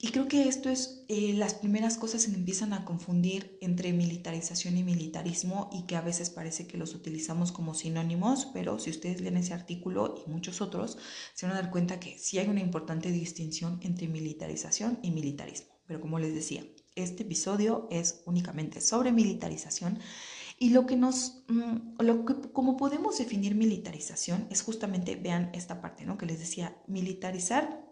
Y 0.00 0.08
creo 0.08 0.26
que 0.26 0.48
esto 0.48 0.68
es 0.68 1.04
eh, 1.08 1.32
las 1.34 1.54
primeras 1.54 1.96
cosas 1.96 2.26
que 2.26 2.34
empiezan 2.34 2.72
a 2.72 2.84
confundir 2.84 3.56
entre 3.60 3.92
militarización 3.92 4.76
y 4.76 4.82
militarismo 4.82 5.70
y 5.72 5.86
que 5.86 5.94
a 5.94 6.00
veces 6.00 6.28
parece 6.28 6.66
que 6.66 6.76
los 6.76 6.92
utilizamos 6.96 7.52
como 7.52 7.74
sinónimos, 7.74 8.46
pero 8.52 8.80
si 8.80 8.90
ustedes 8.90 9.20
leen 9.20 9.36
ese 9.36 9.54
artículo 9.54 10.16
y 10.26 10.28
muchos 10.28 10.60
otros, 10.60 10.98
se 11.34 11.46
van 11.46 11.54
a 11.54 11.62
dar 11.62 11.70
cuenta 11.70 12.00
que 12.00 12.18
sí 12.18 12.38
hay 12.40 12.48
una 12.48 12.60
importante 12.60 13.12
distinción 13.12 13.78
entre 13.82 14.08
militarización 14.08 14.98
y 15.02 15.12
militarismo. 15.12 15.72
Pero 15.86 16.00
como 16.00 16.18
les 16.18 16.34
decía, 16.34 16.64
este 16.94 17.22
episodio 17.24 17.88
es 17.90 18.22
únicamente 18.26 18.80
sobre 18.80 19.12
militarización 19.12 19.98
y 20.58 20.70
lo 20.70 20.86
que 20.86 20.96
nos, 20.96 21.44
mm, 21.48 22.00
lo 22.00 22.24
que, 22.24 22.34
como 22.52 22.76
podemos 22.76 23.18
definir 23.18 23.54
militarización 23.54 24.46
es 24.50 24.62
justamente, 24.62 25.16
vean 25.16 25.50
esta 25.52 25.80
parte, 25.80 26.04
¿no? 26.04 26.16
Que 26.16 26.26
les 26.26 26.38
decía, 26.38 26.76
militarizar 26.86 27.84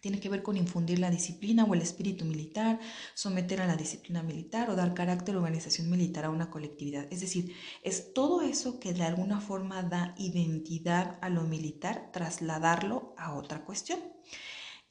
tiene 0.00 0.18
que 0.18 0.30
ver 0.30 0.42
con 0.42 0.56
infundir 0.56 0.98
la 0.98 1.10
disciplina 1.10 1.64
o 1.64 1.74
el 1.74 1.82
espíritu 1.82 2.24
militar, 2.24 2.80
someter 3.14 3.60
a 3.60 3.66
la 3.66 3.76
disciplina 3.76 4.22
militar 4.22 4.70
o 4.70 4.76
dar 4.76 4.94
carácter 4.94 5.36
o 5.36 5.38
organización 5.38 5.90
militar 5.90 6.24
a 6.24 6.30
una 6.30 6.50
colectividad. 6.50 7.06
Es 7.10 7.20
decir, 7.20 7.54
es 7.82 8.14
todo 8.14 8.40
eso 8.40 8.80
que 8.80 8.94
de 8.94 9.02
alguna 9.02 9.40
forma 9.40 9.82
da 9.82 10.14
identidad 10.18 11.18
a 11.20 11.28
lo 11.28 11.42
militar, 11.42 12.10
trasladarlo 12.12 13.14
a 13.18 13.34
otra 13.34 13.64
cuestión. 13.64 14.00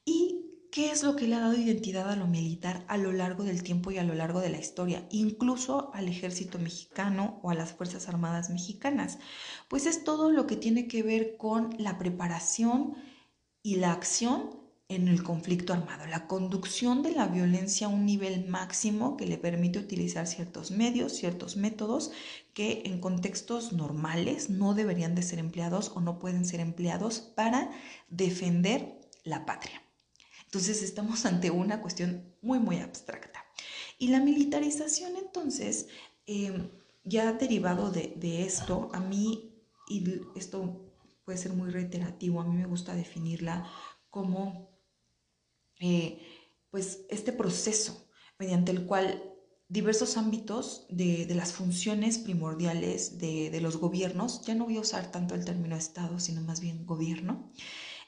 ¿Y 0.06 0.46
qué 0.72 0.92
es 0.92 1.04
lo 1.04 1.16
que 1.16 1.28
le 1.28 1.36
ha 1.36 1.40
dado 1.40 1.56
identidad 1.56 2.10
a 2.10 2.16
lo 2.16 2.28
militar 2.28 2.86
a 2.88 2.98
lo 2.98 3.12
largo 3.12 3.44
del 3.44 3.64
tiempo 3.64 3.92
y 3.92 3.98
a 3.98 4.04
lo 4.04 4.14
largo 4.14 4.40
de 4.40 4.50
la 4.50 4.60
historia, 4.60 5.08
incluso 5.10 5.92
al 5.94 6.08
ejército 6.08 6.60
mexicano 6.60 7.40
o 7.44 7.50
a 7.50 7.56
las 7.56 7.74
Fuerzas 7.74 8.08
Armadas 8.08 8.50
mexicanas? 8.50 9.18
Pues 9.68 9.86
es 9.86 10.04
todo 10.04 10.32
lo 10.32 10.48
que 10.48 10.56
tiene 10.56 10.88
que 10.88 11.04
ver 11.04 11.38
con 11.38 11.76
la 11.80 11.98
preparación 11.98 12.96
y 13.64 13.76
la 13.78 13.92
acción 13.92 14.60
en 14.90 15.08
el 15.08 15.22
conflicto 15.22 15.72
armado, 15.74 16.08
la 16.08 16.26
conducción 16.28 17.04
de 17.04 17.12
la 17.12 17.28
violencia 17.28 17.86
a 17.88 17.92
un 17.92 18.06
nivel 18.06 18.48
máximo 18.48 19.18
que 19.18 19.28
le 19.28 19.38
permite 19.38 19.78
utilizar 19.78 20.26
ciertos 20.26 20.72
medios, 20.72 21.14
ciertos 21.14 21.58
métodos 21.58 22.12
que 22.54 22.82
en 22.86 23.00
contextos 23.00 23.72
normales 23.72 24.50
no 24.50 24.74
deberían 24.74 25.14
de 25.14 25.22
ser 25.22 25.38
empleados 25.38 25.92
o 25.94 26.02
no 26.02 26.18
pueden 26.18 26.44
ser 26.44 26.60
empleados 26.60 27.20
para 27.20 27.70
defender 28.10 29.00
la 29.24 29.46
patria. 29.46 29.88
Entonces 30.50 30.82
estamos 30.82 31.25
ante 31.25 31.51
una 31.51 31.79
cuestión 31.79 32.36
muy, 32.41 32.58
muy 32.60 32.79
abstracta. 32.79 33.46
Y 34.00 34.08
la 34.08 34.20
militarización 34.20 35.15
entonces, 35.15 35.88
em, 36.25 36.72
ya 37.03 37.34
derivado 37.34 37.91
de, 37.91 38.13
de 38.15 38.44
esto, 38.46 38.89
a 38.94 39.00
mí, 39.00 39.53
y 39.88 40.22
esto 40.36 40.91
puede 41.24 41.38
ser 41.38 41.53
muy 41.53 41.70
reiterativo, 41.70 42.41
a 42.41 42.46
mí 42.46 42.56
me 42.56 42.65
gusta 42.65 42.96
definirla 42.96 43.70
como 44.10 44.70
eh, 45.79 46.20
pues 46.72 47.06
este 47.10 47.32
proceso 47.32 48.10
mediante 48.39 48.72
el 48.72 48.86
cual 48.88 49.24
diversos 49.68 50.18
ámbitos 50.18 50.88
de, 50.89 51.27
las 51.36 51.53
funciones 51.53 52.18
primordiales 52.18 53.20
de, 53.20 53.58
los 53.62 53.77
gobiernos, 53.77 54.44
ya 54.44 54.56
no 54.56 54.65
voy 54.65 54.77
a 54.77 54.82
usar 54.82 55.12
tanto 55.12 55.36
el 55.36 55.46
término 55.46 55.75
Estado, 55.75 56.20
sino 56.20 56.41
más 56.41 56.60
bien 56.60 56.86
gobierno, 56.88 57.51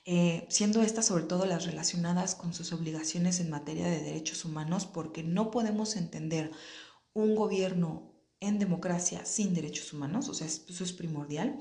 eh, 0.05 0.47
siendo 0.49 0.81
estas 0.81 1.05
sobre 1.05 1.25
todo 1.25 1.45
las 1.45 1.65
relacionadas 1.65 2.35
con 2.35 2.53
sus 2.53 2.73
obligaciones 2.73 3.39
en 3.39 3.49
materia 3.49 3.87
de 3.87 4.01
derechos 4.01 4.45
humanos, 4.45 4.85
porque 4.85 5.23
no 5.23 5.51
podemos 5.51 5.95
entender 5.95 6.51
un 7.13 7.35
gobierno 7.35 8.11
en 8.39 8.57
democracia 8.57 9.25
sin 9.25 9.53
derechos 9.53 9.93
humanos, 9.93 10.27
o 10.27 10.33
sea, 10.33 10.47
eso 10.47 10.83
es 10.83 10.93
primordial. 10.93 11.59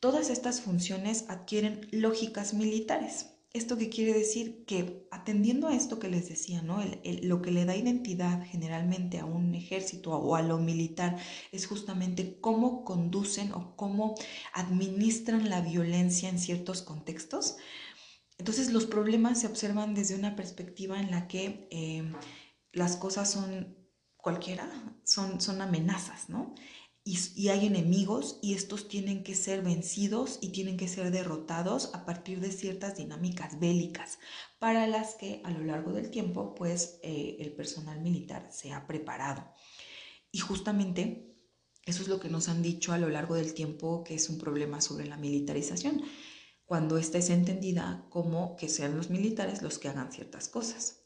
Todas 0.00 0.30
estas 0.30 0.60
funciones 0.60 1.26
adquieren 1.28 1.88
lógicas 1.90 2.54
militares. 2.54 3.35
¿Esto 3.52 3.78
qué 3.78 3.88
quiere 3.88 4.12
decir? 4.12 4.64
Que 4.66 5.06
atendiendo 5.10 5.68
a 5.68 5.74
esto 5.74 5.98
que 5.98 6.08
les 6.08 6.28
decía, 6.28 6.62
¿no? 6.62 6.80
lo 7.22 7.40
que 7.40 7.50
le 7.50 7.64
da 7.64 7.74
identidad 7.74 8.44
generalmente 8.44 9.18
a 9.18 9.24
un 9.24 9.54
ejército 9.54 10.10
o 10.12 10.36
a 10.36 10.42
lo 10.42 10.58
militar 10.58 11.16
es 11.52 11.66
justamente 11.66 12.38
cómo 12.40 12.84
conducen 12.84 13.52
o 13.52 13.74
cómo 13.76 14.14
administran 14.52 15.48
la 15.48 15.62
violencia 15.62 16.28
en 16.28 16.38
ciertos 16.38 16.82
contextos. 16.82 17.56
Entonces 18.38 18.72
los 18.72 18.86
problemas 18.86 19.40
se 19.40 19.46
observan 19.46 19.94
desde 19.94 20.16
una 20.16 20.36
perspectiva 20.36 21.00
en 21.00 21.10
la 21.10 21.26
que 21.26 21.68
eh, 21.70 22.12
las 22.72 22.96
cosas 22.96 23.30
son 23.30 23.74
cualquiera, 24.16 24.68
son, 25.04 25.40
son 25.40 25.62
amenazas, 25.62 26.28
¿no? 26.28 26.54
Y, 27.06 27.48
hay 27.50 27.66
enemigos 27.66 28.40
y 28.42 28.54
estos 28.54 28.88
tienen 28.88 29.22
que 29.22 29.36
ser 29.36 29.62
vencidos 29.62 30.40
y 30.40 30.48
tienen 30.48 30.76
que 30.76 30.88
ser 30.88 31.12
derrotados 31.12 31.94
a 31.94 32.04
partir 32.04 32.40
de 32.40 32.50
ciertas 32.50 32.96
dinámicas 32.96 33.60
bélicas 33.60 34.18
para 34.58 34.88
las 34.88 35.14
que 35.14 35.40
a 35.44 35.52
lo 35.52 35.62
largo 35.64 35.92
del 35.92 36.10
tiempo 36.10 36.56
pues 36.56 36.98
eh, 37.04 37.36
el 37.38 37.52
personal 37.52 38.00
militar 38.00 38.48
se 38.50 38.72
ha 38.72 38.88
preparado. 38.88 39.48
Y 40.32 40.40
justamente 40.40 41.32
eso 41.84 42.02
es 42.02 42.08
lo 42.08 42.18
que 42.18 42.28
nos 42.28 42.48
han 42.48 42.60
dicho 42.60 42.92
a 42.92 42.98
lo 42.98 43.08
largo 43.08 43.36
del 43.36 43.54
tiempo 43.54 44.02
que 44.02 44.16
es 44.16 44.28
un 44.28 44.38
problema 44.38 44.80
sobre 44.80 45.06
la 45.06 45.16
militarización, 45.16 46.02
cuando 46.64 46.98
esta 46.98 47.18
es 47.18 47.30
entendida 47.30 48.04
como 48.10 48.56
que 48.56 48.68
sean 48.68 48.96
los 48.96 49.10
militares 49.10 49.62
los 49.62 49.78
que 49.78 49.86
hagan 49.86 50.10
ciertas 50.10 50.48
cosas 50.48 51.04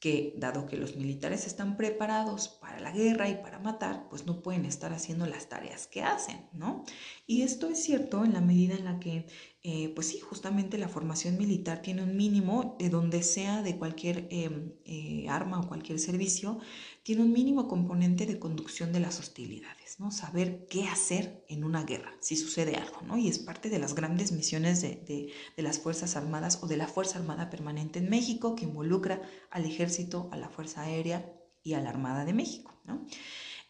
que 0.00 0.32
dado 0.38 0.66
que 0.66 0.78
los 0.78 0.96
militares 0.96 1.46
están 1.46 1.76
preparados 1.76 2.48
para 2.48 2.80
la 2.80 2.90
guerra 2.90 3.28
y 3.28 3.34
para 3.34 3.58
matar, 3.58 4.08
pues 4.08 4.24
no 4.24 4.40
pueden 4.42 4.64
estar 4.64 4.94
haciendo 4.94 5.26
las 5.26 5.50
tareas 5.50 5.86
que 5.86 6.02
hacen, 6.02 6.48
¿no? 6.54 6.84
Y 7.26 7.42
esto 7.42 7.68
es 7.68 7.82
cierto 7.82 8.24
en 8.24 8.32
la 8.32 8.40
medida 8.40 8.74
en 8.74 8.86
la 8.86 8.98
que, 8.98 9.26
eh, 9.62 9.92
pues 9.94 10.08
sí, 10.08 10.18
justamente 10.18 10.78
la 10.78 10.88
formación 10.88 11.36
militar 11.36 11.82
tiene 11.82 12.02
un 12.02 12.16
mínimo 12.16 12.76
de 12.78 12.88
donde 12.88 13.22
sea 13.22 13.62
de 13.62 13.76
cualquier 13.76 14.26
em, 14.30 14.72
eh, 14.86 15.26
arma 15.28 15.60
o 15.60 15.68
cualquier 15.68 15.98
servicio, 15.98 16.58
tiene 17.02 17.22
un 17.22 17.32
mínimo 17.32 17.66
componente 17.66 18.26
de 18.26 18.38
conducción 18.38 18.92
de 18.92 19.00
las 19.00 19.18
hostilidades, 19.18 19.98
¿no? 20.00 20.10
Saber 20.10 20.66
qué 20.68 20.86
hacer 20.86 21.44
en 21.48 21.64
una 21.64 21.84
guerra, 21.84 22.14
si 22.20 22.36
sucede 22.36 22.76
algo, 22.76 23.00
¿no? 23.02 23.16
Y 23.16 23.28
es 23.28 23.38
parte 23.38 23.70
de 23.70 23.78
las 23.78 23.94
grandes 23.94 24.32
misiones 24.32 24.82
de, 24.82 25.32
las 25.56 25.78
Fuerzas 25.78 26.16
Armadas 26.16 26.62
o 26.62 26.66
de 26.66 26.76
la 26.76 26.86
Fuerza 26.86 27.18
Armada 27.18 27.48
Permanente 27.48 28.00
en 28.00 28.10
México, 28.10 28.54
que 28.54 28.64
involucra 28.64 29.22
al 29.50 29.64
Ejército, 29.64 30.28
a 30.30 30.36
la 30.36 30.50
Fuerza 30.50 30.82
Aérea 30.82 31.32
y 31.62 31.72
a 31.72 31.80
la 31.80 31.88
Armada 31.88 32.24
de 32.24 32.34
México, 32.34 32.74
¿no? 32.84 33.06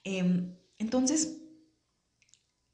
Em, 0.02 0.56
entonces, 0.78 1.42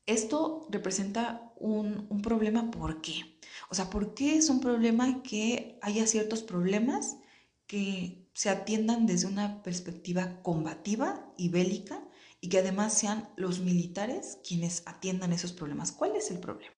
esto 0.07 0.67
representa 0.71 1.53
un, 1.57 2.07
un 2.09 2.23
problema, 2.23 2.71
¿por 2.71 3.03
qué? 3.03 3.39
O 3.69 3.75
sea, 3.75 3.91
¿por 3.91 4.15
qué 4.15 4.37
es 4.37 4.49
un 4.49 4.61
problema 4.61 5.23
que 5.23 5.79
haya 5.83 6.07
ciertos 6.07 6.43
problemas 6.43 7.19
que 7.67 8.26
se 8.37 8.51
atiendan 8.51 9.07
desde 9.07 9.29
una 9.29 9.63
perspectiva 9.63 10.43
combativa 10.43 11.33
y 11.39 11.49
bélica 11.49 12.07
y 12.39 12.51
que 12.51 12.59
además 12.59 12.93
sean 12.93 13.31
los 13.35 13.61
militares 13.61 14.37
quienes 14.47 14.83
atiendan 14.85 15.33
esos 15.33 15.55
problemas. 15.55 15.91
¿Cuál 15.91 16.17
es 16.17 16.31
el 16.31 16.39
problema? 16.39 16.75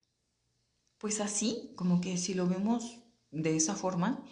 Pues 0.98 1.18
así, 1.20 1.72
como 1.74 2.00
que 2.00 2.16
si 2.16 2.34
lo 2.34 2.46
vemos 2.46 3.00
de 3.32 3.56
esa 3.56 3.74
forma, 3.74 4.24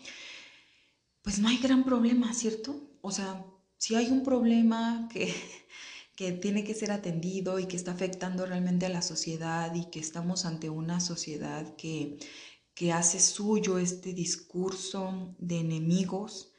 pues 1.22 1.40
no 1.40 1.48
hay 1.48 1.58
gran 1.58 1.82
problema, 1.82 2.32
¿cierto? 2.32 2.80
O 3.00 3.10
sea, 3.10 3.44
si 3.76 3.96
hay 3.96 4.06
un 4.06 4.22
problema 4.22 5.08
que, 5.12 5.34
que 6.14 6.30
tiene 6.30 6.62
que 6.62 6.74
ser 6.74 6.92
atendido 6.92 7.58
y 7.58 7.66
que 7.66 7.74
está 7.74 7.90
afectando 7.90 8.46
realmente 8.46 8.86
a 8.86 8.90
la 8.90 9.02
sociedad 9.02 9.74
y 9.74 9.86
que 9.86 9.98
estamos 9.98 10.44
ante 10.44 10.70
una 10.70 11.00
sociedad 11.00 11.74
que, 11.74 12.18
que 12.72 12.92
hace 12.92 13.18
suyo 13.18 13.78
este 13.78 14.12
discurso 14.12 15.34
de 15.40 15.58
enemigos, 15.58 16.52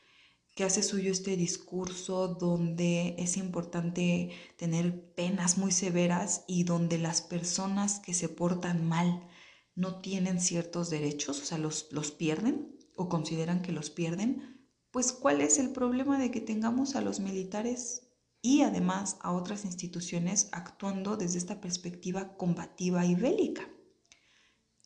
que 0.58 0.64
hace 0.64 0.82
suyo 0.82 1.12
este 1.12 1.38
discurso 1.38 2.30
donde 2.30 3.14
es 3.20 3.38
importante 3.38 4.32
tener 4.58 5.14
penas 5.14 5.60
muy 5.60 5.72
severas 5.72 6.46
y 6.48 6.64
donde 6.64 6.98
las 6.98 7.22
personas 7.22 8.00
que 8.00 8.16
se 8.16 8.28
portan 8.28 8.90
mal 8.90 9.30
no 9.76 10.02
tienen 10.02 10.42
ciertos 10.42 10.90
derechos, 10.90 11.40
o 11.44 11.46
sea, 11.46 11.60
los, 11.60 11.90
los 11.92 12.10
pierden 12.10 12.76
o 12.96 13.08
consideran 13.08 13.62
que 13.62 13.72
los 13.72 13.92
pierden, 13.92 14.68
pues 14.90 15.12
¿cuál 15.12 15.42
es 15.42 15.60
el 15.60 15.70
problema 15.74 16.18
de 16.18 16.32
que 16.32 16.42
tengamos 16.42 16.96
a 16.96 17.02
los 17.02 17.20
militares 17.20 18.10
y 18.42 18.64
además 18.64 19.18
a 19.22 19.34
otras 19.34 19.64
instituciones 19.64 20.50
actuando 20.54 21.18
desde 21.18 21.38
esta 21.38 21.62
perspectiva 21.62 22.36
combativa 22.36 23.06
y 23.06 23.14
bélica? 23.14 23.70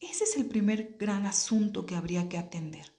Ese 0.01 0.25
es 0.25 0.35
el 0.35 0.47
primer 0.47 0.97
gran 0.99 1.25
asunto 1.25 1.85
que 1.85 1.95
habría 1.95 2.27
que 2.27 2.37
atender. 2.37 2.91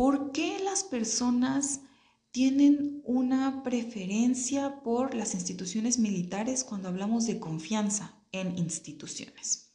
¿Por 0.00 0.32
qué 0.32 0.58
las 0.64 0.82
personas 0.82 1.82
tienen 2.30 3.02
una 3.04 3.62
preferencia 3.62 4.80
por 4.82 5.14
las 5.14 5.34
instituciones 5.34 5.98
militares 5.98 6.64
cuando 6.64 6.88
hablamos 6.88 7.26
de 7.26 7.38
confianza 7.38 8.18
en 8.32 8.56
instituciones. 8.56 9.74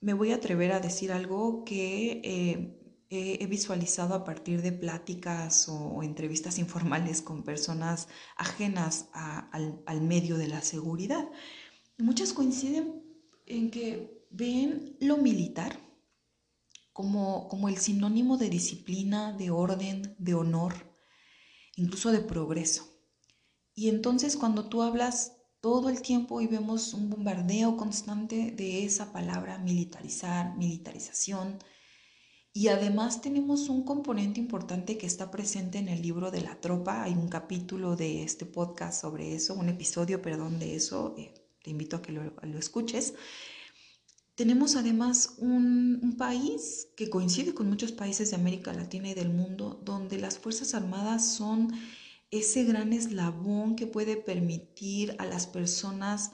Me 0.00 0.14
voy 0.14 0.32
a 0.32 0.36
atrever 0.36 0.72
a 0.72 0.80
decir 0.80 1.12
algo 1.12 1.62
que 1.62 2.22
eh, 2.24 2.78
he 3.10 3.46
visualizado 3.48 4.14
a 4.14 4.24
partir 4.24 4.62
de 4.62 4.72
pláticas 4.72 5.68
o, 5.68 6.02
entrevistas 6.02 6.58
informales 6.64 7.20
con 7.20 7.42
personas 7.42 8.08
ajenas 8.38 9.10
al, 9.12 9.82
al 9.84 10.00
medio 10.00 10.38
de 10.38 10.48
la 10.48 10.62
seguridad. 10.62 11.28
Muchas 11.98 12.32
coinciden 12.32 13.02
en 13.44 13.70
que 13.70 14.26
ven 14.30 14.96
lo 15.00 15.18
militar 15.18 15.87
como, 16.98 17.46
como 17.46 17.68
el 17.68 17.76
sinónimo 17.76 18.38
de 18.38 18.50
disciplina, 18.50 19.32
de 19.32 19.52
orden, 19.52 20.16
de 20.18 20.34
honor, 20.34 20.74
incluso 21.76 22.10
de 22.10 22.18
progreso. 22.18 22.88
Y 23.72 23.88
entonces 23.88 24.36
cuando 24.36 24.68
tú 24.68 24.82
hablas 24.82 25.36
todo 25.60 25.90
el 25.90 26.02
tiempo 26.02 26.40
y 26.40 26.48
vemos 26.48 26.94
un 26.94 27.08
bombardeo 27.08 27.76
constante 27.76 28.50
de 28.50 28.84
esa 28.84 29.12
palabra 29.12 29.58
militarizar, 29.58 30.56
militarización, 30.56 31.60
y 32.52 32.66
además 32.66 33.20
tenemos 33.20 33.68
un 33.68 33.84
componente 33.84 34.40
importante 34.40 34.98
que 34.98 35.06
está 35.06 35.30
presente 35.30 35.78
en 35.78 35.88
el 35.88 36.02
libro 36.02 36.32
de 36.32 36.40
la 36.40 36.60
tropa. 36.60 37.04
Hay 37.04 37.12
un 37.12 37.28
capítulo 37.28 37.94
de 37.94 38.24
este 38.24 38.44
podcast 38.44 39.00
sobre 39.00 39.36
eso, 39.36 39.54
un 39.54 39.68
episodio, 39.68 40.20
perdón, 40.20 40.58
de 40.58 40.74
eso. 40.74 41.14
Eh, 41.16 41.32
te 41.62 41.70
invito 41.70 41.94
a 41.94 42.02
que 42.02 42.10
lo, 42.10 42.24
lo 42.24 42.58
escuches. 42.58 43.14
Tenemos 44.38 44.76
además 44.76 45.34
un, 45.38 46.14
país 46.16 46.90
que 46.96 47.10
coincide 47.10 47.54
con 47.54 47.68
muchos 47.68 47.90
países 47.90 48.30
de 48.30 48.36
América 48.36 48.72
Latina 48.72 49.08
y 49.08 49.14
del 49.14 49.30
mundo, 49.30 49.82
donde 49.84 50.16
las 50.16 50.38
Fuerzas 50.38 50.74
Armadas 50.74 51.34
son 51.34 51.72
ese 52.30 52.62
gran 52.62 52.92
eslabón 52.92 53.74
que 53.74 53.88
puede 53.88 54.16
permitir 54.16 55.16
a 55.18 55.26
las 55.26 55.48
personas 55.48 56.30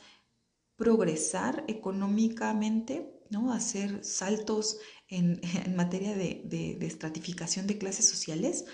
progresar 0.77 1.65
económicamente, 1.67 3.23
¿no? 3.31 3.55
hacer 3.55 4.05
saltos 4.05 4.77
en, 5.09 5.41
materia 5.75 6.15
de, 6.15 6.43
de, 6.45 6.77
de, 6.79 6.87
estratificación 6.87 7.67
de 7.67 7.79
clases 7.79 8.07
sociales, 8.07 8.67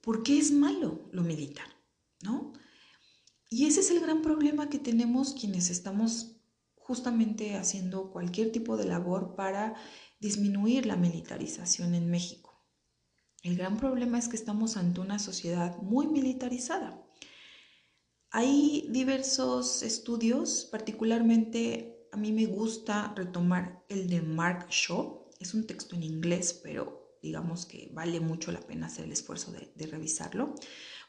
porque 0.00 0.38
es 0.38 0.52
malo 0.52 1.08
lo 1.10 1.22
militar, 1.22 1.66
¿no? 2.22 2.52
Y 3.50 3.66
ese 3.66 3.80
es 3.80 3.90
el 3.90 3.98
gran 3.98 4.22
problema 4.22 4.68
que 4.68 4.78
tenemos 4.78 5.34
quienes 5.34 5.68
estamos 5.68 6.35
justamente 6.86 7.56
haciendo 7.56 8.12
cualquier 8.12 8.52
tipo 8.52 8.76
de 8.76 8.84
labor 8.84 9.34
para 9.34 9.74
disminuir 10.20 10.86
la 10.86 10.94
militarización 10.94 11.96
en 11.96 12.08
México. 12.08 12.64
El 13.42 13.56
gran 13.56 13.76
problema 13.76 14.18
es 14.18 14.28
que 14.28 14.36
estamos 14.36 14.76
ante 14.76 15.00
una 15.00 15.18
sociedad 15.18 15.76
muy 15.82 16.06
militarizada. 16.06 17.04
Hay 18.30 18.86
diversos 18.90 19.82
estudios, 19.82 20.68
particularmente 20.70 22.08
a 22.12 22.16
mí 22.16 22.30
me 22.30 22.46
gusta 22.46 23.12
retomar 23.16 23.84
el 23.88 24.08
de 24.08 24.22
Mark 24.22 24.68
Shaw. 24.70 25.30
Es 25.40 25.54
un 25.54 25.66
texto 25.66 25.96
en 25.96 26.04
inglés, 26.04 26.60
pero 26.62 27.18
digamos 27.20 27.66
que 27.66 27.90
vale 27.92 28.20
mucho 28.20 28.52
la 28.52 28.60
pena 28.60 28.86
hacer 28.86 29.06
el 29.06 29.12
esfuerzo 29.12 29.50
de, 29.50 29.86
revisarlo, 29.86 30.54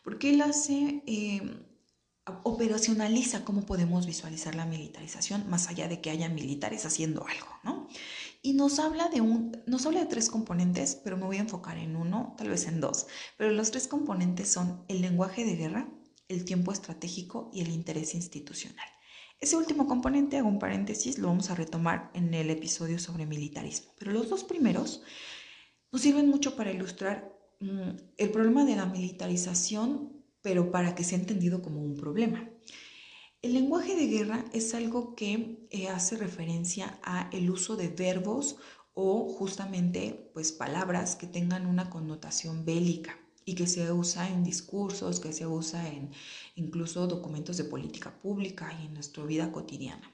porque 0.04 0.32
él 0.32 0.42
hace 0.42 1.04
eh, 1.06 1.42
operacionaliza 2.44 3.46
cómo 3.46 3.66
podemos 3.66 4.06
visualizar 4.06 4.56
la 4.56 4.66
militarización 4.66 5.50
más 5.50 5.68
allá 5.68 5.88
de 5.88 6.02
que 6.02 6.10
haya 6.10 6.30
militares 6.30 6.86
haciendo 6.86 7.26
algo, 7.26 7.48
¿no? 7.64 7.88
Y 8.42 8.54
nos 8.54 8.80
habla 8.80 9.10
de 9.10 9.22
un 9.22 9.58
nos 9.66 9.86
habla 9.86 10.02
de 10.02 10.06
tres 10.06 10.30
componentes, 10.30 10.96
pero 11.04 11.18
me 11.18 11.26
voy 11.26 11.38
a 11.38 11.42
enfocar 11.42 11.78
en 11.78 11.96
uno, 11.96 12.36
tal 12.38 12.50
vez 12.50 12.68
en 12.68 12.82
dos, 12.82 13.08
pero 13.38 13.52
los 13.52 13.72
tres 13.72 13.88
componentes 13.88 14.50
son 14.50 14.84
el 14.88 15.02
lenguaje 15.02 15.46
de 15.46 15.56
guerra, 15.56 15.90
el 16.28 16.46
tiempo 16.46 16.72
estratégico 16.72 17.50
y 17.54 17.62
el 17.62 17.70
interés 17.70 18.14
institucional. 18.14 18.88
Ese 19.40 19.56
último 19.56 19.88
componente, 19.88 20.38
hago 20.38 20.50
un 20.50 20.60
paréntesis, 20.60 21.20
lo 21.20 21.28
vamos 21.28 21.50
a 21.50 21.56
retomar 21.56 22.10
en 22.14 22.34
el 22.34 22.50
episodio 22.50 23.00
sobre 23.00 23.26
militarismo, 23.26 23.92
pero 24.00 24.12
los 24.12 24.30
dos 24.30 24.44
primeros 24.44 25.04
nos 25.92 26.02
sirven 26.02 26.28
mucho 26.28 26.56
para 26.56 26.72
ilustrar 26.72 27.32
mm, 27.60 27.90
el 28.18 28.32
problema 28.32 28.66
de 28.66 28.76
la 28.76 28.86
militarización 28.86 30.17
pero 30.48 30.72
para 30.72 30.96
que 30.96 31.04
sea 31.04 31.18
entendido 31.20 31.62
como 31.62 31.82
un 31.82 31.98
problema. 31.98 32.50
El 33.42 33.54
lenguaje 33.54 33.98
de 33.98 34.08
guerra 34.08 34.46
es 34.54 34.74
algo 34.74 35.14
que 35.14 35.68
eh, 35.70 35.90
hace 35.90 36.16
referencia 36.16 37.02
a 37.04 37.30
el 37.34 37.52
uso 37.52 37.76
de 37.76 37.90
verbos 37.90 38.56
o 38.94 39.28
justamente 39.28 40.32
pues 40.34 40.54
palabras 40.54 41.18
que 41.18 41.28
tengan 41.28 41.66
una 41.66 41.90
connotación 41.90 42.64
bélica 42.64 43.20
y 43.44 43.56
que 43.56 43.68
se 43.68 43.92
usa 43.92 44.30
en 44.30 44.46
discursos, 44.46 45.20
que 45.20 45.34
se 45.34 45.46
usa 45.46 45.86
en 45.90 46.12
incluso 46.56 47.08
documentos 47.08 47.58
de 47.58 47.66
política 47.66 48.18
pública 48.18 48.74
y 48.82 48.86
en 48.86 48.94
nuestra 48.94 49.26
vida 49.26 49.52
cotidiana. 49.52 50.10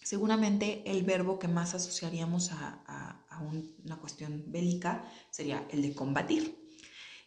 Seguramente 0.00 0.84
el 0.86 1.02
verbo 1.02 1.40
que 1.40 1.48
más 1.48 1.74
asociaríamos 1.74 2.52
a, 2.52 2.84
a 3.28 3.40
una 3.40 3.96
cuestión 3.96 4.44
bélica 4.46 5.10
sería 5.32 5.66
el 5.72 5.82
de 5.82 5.92
combatir. 5.92 6.65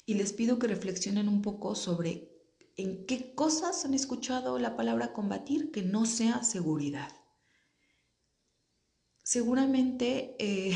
Y 0.09 0.15
les 0.15 0.33
pido 0.33 0.57
que 0.57 0.65
reflexionen 0.65 1.29
un 1.29 1.43
poco 1.43 1.75
sobre 1.75 2.31
en 2.77 3.05
qué 3.05 3.35
cosas 3.35 3.85
han 3.85 3.93
escuchado 3.93 4.57
la 4.57 4.75
palabra 4.75 5.13
combatir 5.13 5.69
que 5.69 5.83
no 5.83 6.07
sea 6.07 6.41
seguridad. 6.41 7.11
Seguramente 9.23 10.35
eh, 10.39 10.75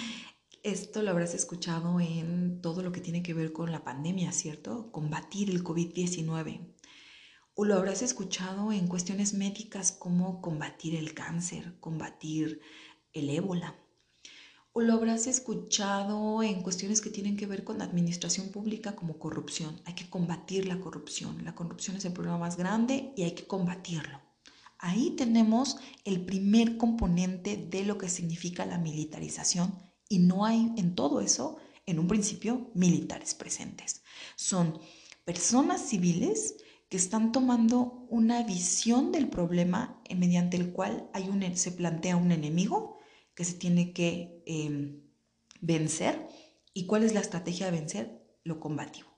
esto 0.64 1.02
lo 1.02 1.12
habrás 1.12 1.34
escuchado 1.34 2.00
en 2.00 2.60
todo 2.60 2.82
lo 2.82 2.90
que 2.90 3.00
tiene 3.00 3.22
que 3.22 3.32
ver 3.32 3.52
con 3.52 3.70
la 3.70 3.84
pandemia, 3.84 4.32
¿cierto? 4.32 4.90
Combatir 4.90 5.50
el 5.50 5.62
COVID-19. 5.62 6.74
O 7.54 7.64
lo 7.64 7.76
habrás 7.76 8.02
escuchado 8.02 8.72
en 8.72 8.88
cuestiones 8.88 9.34
médicas 9.34 9.92
como 9.92 10.40
combatir 10.40 10.96
el 10.96 11.14
cáncer, 11.14 11.78
combatir 11.78 12.60
el 13.12 13.30
ébola 13.30 13.83
o 14.76 14.80
lo 14.80 14.94
habrás 14.94 15.28
escuchado 15.28 16.42
en 16.42 16.60
cuestiones 16.60 17.00
que 17.00 17.08
tienen 17.08 17.36
que 17.36 17.46
ver 17.46 17.62
con 17.62 17.78
la 17.78 17.84
administración 17.84 18.48
pública 18.48 18.96
como 18.96 19.20
corrupción. 19.20 19.80
Hay 19.84 19.94
que 19.94 20.10
combatir 20.10 20.66
la 20.66 20.80
corrupción. 20.80 21.44
La 21.44 21.54
corrupción 21.54 21.96
es 21.96 22.04
el 22.04 22.12
problema 22.12 22.38
más 22.38 22.56
grande 22.56 23.12
y 23.16 23.22
hay 23.22 23.32
que 23.36 23.46
combatirlo. 23.46 24.20
Ahí 24.78 25.10
tenemos 25.10 25.76
el 26.04 26.24
primer 26.24 26.76
componente 26.76 27.56
de 27.56 27.84
lo 27.84 27.98
que 27.98 28.08
significa 28.08 28.66
la 28.66 28.78
militarización 28.78 29.78
y 30.08 30.18
no 30.18 30.44
hay 30.44 30.72
en 30.76 30.96
todo 30.96 31.20
eso, 31.20 31.56
en 31.86 32.00
un 32.00 32.08
principio, 32.08 32.72
militares 32.74 33.32
presentes. 33.34 34.02
Son 34.34 34.80
personas 35.24 35.82
civiles 35.82 36.56
que 36.88 36.96
están 36.96 37.30
tomando 37.30 38.08
una 38.10 38.42
visión 38.42 39.12
del 39.12 39.28
problema 39.28 40.02
mediante 40.16 40.56
el 40.56 40.72
cual 40.72 41.08
hay 41.12 41.28
un, 41.28 41.56
se 41.56 41.70
plantea 41.70 42.16
un 42.16 42.32
enemigo 42.32 42.93
que 43.34 43.44
se 43.44 43.54
tiene 43.54 43.92
que 43.92 44.42
em, 44.46 45.02
vencer. 45.60 46.28
¿Y 46.72 46.86
cuál 46.86 47.04
es 47.04 47.14
la 47.14 47.20
estrategia 47.20 47.66
de 47.66 47.72
vencer? 47.72 48.38
Lo 48.44 48.60
combativo. 48.60 49.14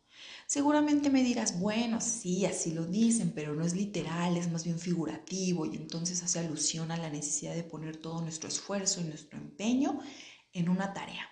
Seguramente 0.46 1.10
me 1.10 1.24
dirás, 1.24 1.58
bueno, 1.58 2.00
sí, 2.00 2.46
así 2.46 2.72
lo 2.72 2.86
dicen, 2.86 3.32
pero 3.34 3.54
no 3.54 3.64
es 3.64 3.74
literal, 3.74 4.36
es 4.36 4.50
más 4.50 4.64
bien 4.64 4.78
figurativo 4.78 5.66
y 5.66 5.74
entonces 5.74 6.22
hace 6.22 6.38
alusión 6.38 6.90
a 6.92 6.96
la 6.96 7.10
necesidad 7.10 7.54
de 7.54 7.64
poner 7.64 7.96
todo 7.96 8.20
nuestro 8.20 8.48
esfuerzo 8.48 9.00
y 9.00 9.04
nuestro 9.04 9.38
empeño 9.38 9.98
en 10.52 10.68
una 10.68 10.94
tarea. 10.94 11.28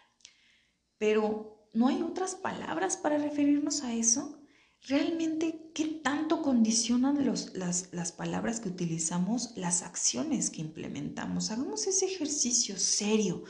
Pero, 0.99 1.71
¿no 1.73 1.89
hay 1.89 2.03
otras 2.03 2.35
palabras 2.35 2.97
para 2.97 3.19
referirnos 3.19 3.83
a 3.83 3.95
eso? 3.95 4.44
Realmente 4.87 5.71
qué 5.75 5.87
tanto 5.87 6.43
condicionan 6.43 7.25
los, 7.25 7.55
las, 7.55 7.89
las, 7.93 8.13
palabras 8.13 8.61
que 8.61 8.69
utilizamos 8.69 9.53
las 9.57 9.83
acciones 9.83 10.51
que 10.51 10.61
implementamos. 10.61 11.51
Hagamos 11.51 11.87
ese 11.87 12.07
ejercicio 12.07 12.79
serio 12.79 13.45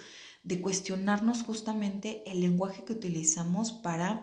de 0.44 0.60
cuestionarnos 0.60 1.42
justamente 1.42 2.22
el 2.30 2.40
lenguaje 2.40 2.84
que 2.84 2.92
utilizamos 2.92 3.72
para 3.72 4.22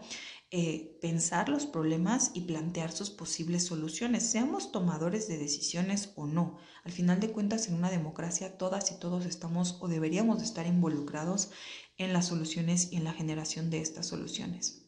eh, 0.52 0.98
pensar 1.02 1.50
los 1.50 1.66
problemas 1.66 2.32
y 2.34 2.42
plantear 2.42 2.92
sus 2.92 3.10
posibles 3.10 3.66
soluciones, 3.66 4.24
seamos 4.24 4.72
tomadores 4.72 5.28
de 5.28 5.38
decisiones 5.38 6.12
o 6.16 6.28
no. 6.28 6.58
Al 6.84 6.92
final 6.92 7.20
de 7.20 7.32
cuentas, 7.32 7.68
en 7.68 7.76
una 7.76 7.90
democracia, 7.90 8.58
todas 8.58 8.92
y 8.92 9.00
todos 9.00 9.26
estamos 9.26 9.78
o 9.80 9.88
deberíamos 9.88 10.40
de 10.40 10.46
estar 10.46 10.68
involucrados 10.68 11.52
en 11.98 12.14
las 12.14 12.28
soluciones 12.28 12.92
y 12.92 12.98
en 12.98 13.06
la 13.06 13.14
generación 13.14 13.70
de 13.70 13.82
estas 13.82 14.08
soluciones. 14.08 14.86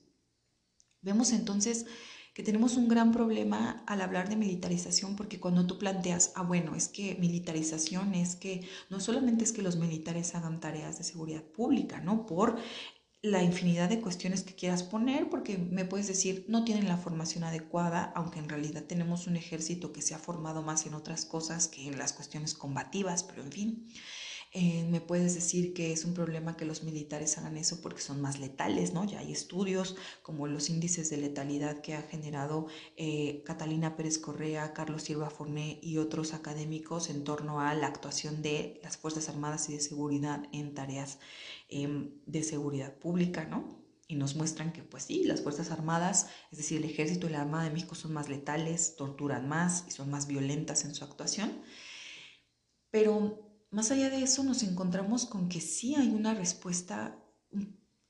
Vemos 1.02 1.32
entonces 1.32 1.86
que 2.34 2.44
tenemos 2.44 2.78
un 2.78 2.88
gran 2.88 3.12
problema 3.12 3.84
al 3.86 4.02
hablar 4.02 4.28
de 4.28 4.36
militarización 4.36 5.16
porque 5.16 5.40
cuando 5.40 5.68
tú 5.68 5.78
planteas, 5.78 6.32
ah, 6.36 6.42
bueno, 6.44 6.76
es 6.76 6.88
que 6.88 7.16
militarización 7.16 8.16
es 8.16 8.36
que 8.36 8.68
no 8.90 9.00
solamente 9.00 9.44
es 9.44 9.52
que 9.52 9.62
los 9.62 9.76
militares 9.76 10.34
hagan 10.34 10.60
tareas 10.60 10.98
de 10.98 11.04
seguridad 11.04 11.44
pública, 11.44 12.00
¿no? 12.00 12.26
Por 12.26 12.58
la 13.22 13.42
infinidad 13.42 13.88
de 13.88 14.02
cuestiones 14.02 14.44
que 14.44 14.54
quieras 14.54 14.84
poner, 14.84 15.30
porque 15.30 15.58
me 15.58 15.86
puedes 15.86 16.08
decir, 16.08 16.46
no 16.50 16.66
tienen 16.66 16.90
la 16.90 16.98
formación 16.98 17.46
adecuada, 17.46 18.12
aunque 18.16 18.40
en 18.40 18.50
realidad 18.50 18.84
tenemos 18.84 19.28
un 19.28 19.38
ejército 19.38 19.94
que 19.94 20.02
se 20.02 20.14
ha 20.14 20.20
formado 20.20 20.62
más 20.62 20.86
en 20.86 20.94
otras 20.94 21.26
cosas 21.26 21.70
que 21.70 21.88
en 21.88 21.98
las 21.98 22.12
cuestiones 22.12 22.54
combativas, 22.54 23.24
pero 23.24 23.44
en 23.44 23.52
fin. 23.52 23.88
Eh, 24.56 24.86
me 24.88 25.02
puedes 25.02 25.34
decir 25.34 25.74
que 25.74 25.92
es 25.92 26.06
un 26.06 26.14
problema 26.14 26.56
que 26.56 26.66
los 26.66 26.84
militares 26.84 27.40
hagan 27.40 27.58
eso 27.58 27.82
porque 27.82 28.02
son 28.02 28.22
más 28.22 28.40
letales, 28.40 28.94
¿no? 28.94 29.04
Ya 29.04 29.18
hay 29.18 29.32
estudios 29.32 29.96
como 30.22 30.46
los 30.46 30.70
índices 30.70 31.10
de 31.10 31.18
letalidad 31.18 31.82
que 31.82 31.96
ha 31.96 32.04
generado 32.04 32.68
eh, 32.96 33.42
Catalina 33.48 33.96
Pérez 33.96 34.20
Correa, 34.20 34.74
Carlos 34.74 35.04
Silva 35.04 35.32
Forné 35.32 35.80
y 35.82 35.98
otros 35.98 36.36
académicos 36.36 37.10
en 37.10 37.24
torno 37.24 37.62
a 37.62 37.74
la 37.74 37.88
actuación 37.88 38.44
de 38.44 38.80
las 38.84 38.98
Fuerzas 38.98 39.28
Armadas 39.28 39.70
y 39.70 39.74
de 39.74 39.80
Seguridad 39.80 40.44
en 40.52 40.76
tareas 40.76 41.18
em, 41.70 42.12
de 42.28 42.44
seguridad 42.44 42.94
pública, 43.00 43.46
¿no? 43.46 43.82
y 44.08 44.16
nos 44.16 44.36
muestran 44.36 44.72
que 44.72 44.84
pues 44.84 45.04
sí, 45.04 45.24
las 45.24 45.42
Fuerzas 45.42 45.72
Armadas, 45.72 46.28
es 46.52 46.60
decir, 46.60 46.78
el 46.78 46.90
Ejército 46.90 47.28
y 47.28 47.32
la 47.32 47.42
Armada 47.42 47.64
de 47.64 47.72
México 47.72 47.96
son 47.96 48.14
más 48.14 48.30
letales, 48.30 48.96
torturan 48.98 49.48
más 49.50 49.86
y 49.88 49.92
son 49.92 50.12
más 50.12 50.28
violentas 50.28 50.86
en 50.86 50.94
su 50.94 51.04
actuación. 51.04 51.64
Pero 52.92 53.53
más 53.74 53.92
allá 53.92 54.10
de 54.10 54.24
eso 54.24 54.44
nos 54.44 54.64
encontramos 54.64 55.26
con 55.26 55.50
que 55.50 55.60
sí 55.60 55.96
hay 55.96 56.10
una 56.10 56.34
respuesta 56.34 57.18
mm, 57.52 57.64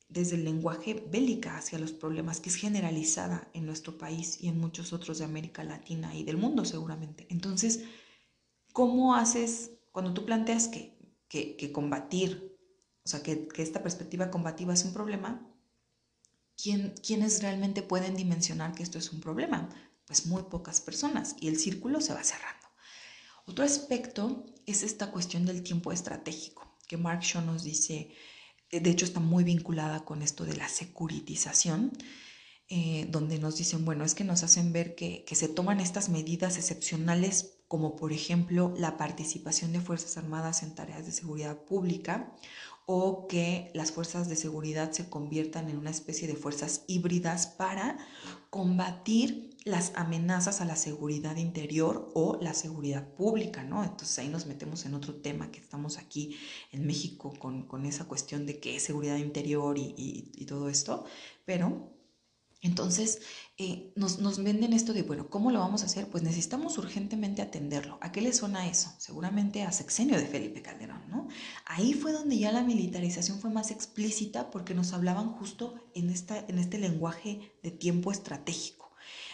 desde 0.10 0.36
el 0.36 0.44
lenguaje 0.44 1.08
bélica 1.12 1.58
hacia 1.58 1.80
los 1.80 1.92
problemas 1.92 2.40
que 2.40 2.50
es 2.50 2.56
generalizada 2.56 3.50
en 3.54 3.66
nuestro 3.66 3.98
país 3.98 4.42
y 4.42 4.48
en 4.48 4.60
muchos 4.60 4.94
otros 4.94 5.18
de 5.18 5.26
América 5.26 5.64
Latina 5.64 6.16
y 6.16 6.24
del 6.24 6.38
mundo 6.38 6.66
seguramente. 6.66 7.26
Entonces, 7.30 7.84
¿cómo 8.74 9.16
haces 9.16 9.72
cuando 9.92 10.14
tú 10.14 10.26
planteas 10.26 10.68
que, 10.68 11.00
que, 11.28 11.72
combatir, 11.72 12.56
o 13.04 13.10
sea, 13.10 13.24
que, 13.24 13.48
que 13.48 13.64
esta 13.64 13.82
perspectiva 13.82 14.30
combativa 14.30 14.74
es 14.74 14.86
un 14.86 14.94
problema? 14.94 15.50
¿quién, 16.62 16.94
¿quiénes 17.06 17.42
realmente 17.42 17.82
pueden 17.82 18.16
dimensionar 18.16 18.74
que 18.74 18.84
esto 18.84 18.98
es 18.98 19.12
un 19.12 19.20
problema? 19.20 19.70
Pues 20.06 20.26
muy 20.26 20.44
pocas 20.44 20.82
personas 20.82 21.36
y 21.40 21.48
el 21.48 21.58
círculo 21.58 22.02
se 22.02 22.14
va 22.14 22.24
cerrando. 22.24 22.63
Otro 23.46 23.66
aspecto 23.66 24.46
es 24.66 24.84
esta 24.84 25.12
cuestión 25.12 25.46
del 25.46 25.64
tiempo 25.64 25.92
estratégico, 25.92 26.78
que 26.88 26.98
Mark 26.98 27.22
Shaw 27.22 27.44
nos 27.44 27.64
dice, 27.64 28.12
eh, 28.72 28.80
de 28.80 28.90
hecho 28.90 29.06
está 29.06 29.20
muy 29.20 29.44
vinculada 29.44 30.06
con 30.06 30.22
esto 30.22 30.46
de 30.46 30.56
la 30.56 30.70
securitización, 30.70 31.92
eh, 32.70 33.06
donde 33.10 33.40
nos 33.40 33.58
dicen, 33.58 33.84
bueno, 33.84 34.06
es 34.06 34.16
que 34.16 34.24
nos 34.24 34.44
hacen 34.44 34.72
ver 34.72 34.96
que, 34.96 35.26
que 35.26 35.36
se 35.36 35.50
toman 35.50 35.82
estas 35.82 36.08
medidas 36.10 36.58
excepcionales, 36.58 37.58
como 37.68 37.96
por 37.98 38.14
ejemplo 38.14 38.74
la 38.78 38.98
participación 38.98 39.74
de 39.74 39.82
Fuerzas 39.82 40.18
Armadas 40.18 40.64
en 40.64 40.74
tareas 40.74 41.06
de 41.06 41.12
seguridad 41.12 41.64
pública 41.66 42.34
o 42.86 43.28
que 43.28 43.72
las 43.74 43.92
fuerzas 43.92 44.28
de 44.28 44.36
seguridad 44.36 44.92
se 44.92 45.10
conviertan 45.10 45.70
en 45.70 45.78
una 45.78 45.92
especie 45.92 46.28
de 46.28 46.36
fuerzas 46.36 46.84
híbridas 46.88 47.48
para 47.48 47.98
combatir 48.50 49.52
las 49.66 49.94
amenazas 49.96 50.60
a 50.60 50.66
la 50.66 50.76
seguridad 50.76 51.38
interior 51.38 52.12
o 52.14 52.38
la 52.42 52.54
seguridad 52.54 53.08
pública, 53.14 53.64
¿no? 53.64 53.84
Entonces 53.84 54.20
ahí 54.20 54.28
nos 54.28 54.46
metemos 54.46 54.86
en 54.86 54.94
otro 54.94 55.16
tema 55.16 55.52
que 55.52 55.60
estamos 55.60 55.98
aquí 55.98 56.38
en 56.72 56.86
México 56.86 57.34
con, 57.40 57.86
esa 57.86 58.06
cuestión 58.06 58.46
de 58.46 58.60
qué 58.60 58.76
es 58.76 58.84
seguridad 58.84 59.18
interior 59.18 59.78
y, 59.78 60.32
y 60.36 60.46
todo 60.46 60.68
esto, 60.68 61.06
pero 61.46 61.94
entonces, 62.64 63.20
eh, 63.58 63.92
nos, 63.98 64.42
venden 64.42 64.72
esto 64.72 64.94
de, 64.94 65.04
bueno, 65.04 65.30
¿cómo 65.30 65.52
lo 65.52 65.60
vamos 65.60 65.84
a 65.84 65.86
hacer? 65.86 66.08
Pues 66.08 66.24
necesitamos 66.24 66.78
urgentemente 66.78 67.42
atenderlo. 67.42 67.98
¿A 68.02 68.14
qué 68.14 68.22
le 68.22 68.32
suena 68.32 68.70
eso? 68.70 68.90
Seguramente 69.00 69.64
a 69.64 69.72
sexenio 69.74 70.18
de 70.18 70.26
Felipe 70.26 70.62
Calderón, 70.62 71.02
¿no? 71.10 71.28
Ahí 71.66 71.94
fue 71.94 72.14
donde 72.14 72.38
ya 72.40 72.54
la 72.54 72.64
militarización 72.64 73.40
fue 73.40 73.50
más 73.50 73.70
explícita 73.70 74.50
porque 74.50 74.74
nos 74.74 74.94
hablaban 74.94 75.34
justo 75.34 75.76
en, 75.94 76.10
esta, 76.10 76.40
en 76.48 76.58
este 76.58 76.80
lenguaje 76.80 77.52
de 77.62 77.72
tiempo 77.72 78.14
estratégico, 78.14 78.90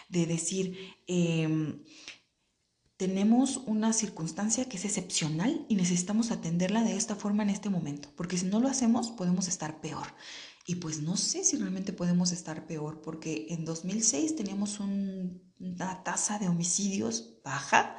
de 0.08 0.26
decir, 0.26 0.76
em, 1.06 1.84
tenemos 2.96 3.58
una 3.58 3.92
circunstancia 3.92 4.68
que 4.68 4.76
es 4.76 4.84
excepcional 4.84 5.64
y 5.68 5.76
necesitamos 5.76 6.32
atenderla 6.32 6.82
de 6.82 6.96
esta 6.96 7.14
forma 7.14 7.44
en 7.44 7.50
este 7.50 7.70
momento, 7.70 8.08
porque 8.16 8.36
si 8.36 8.46
no 8.46 8.58
lo 8.58 8.66
hacemos 8.68 9.12
podemos 9.12 9.46
estar 9.46 9.80
peor. 9.80 10.08
Y 10.70 10.76
pues 10.76 11.02
no 11.02 11.16
sé 11.16 11.42
si 11.42 11.56
realmente 11.56 11.92
podemos 11.92 12.30
estar 12.30 12.64
peor, 12.68 13.02
porque 13.02 13.48
en 13.50 13.64
2006 13.64 14.36
teníamos 14.36 14.78
una 14.78 16.04
tasa 16.04 16.38
de 16.38 16.46
homicidios 16.46 17.40
baja 17.42 17.96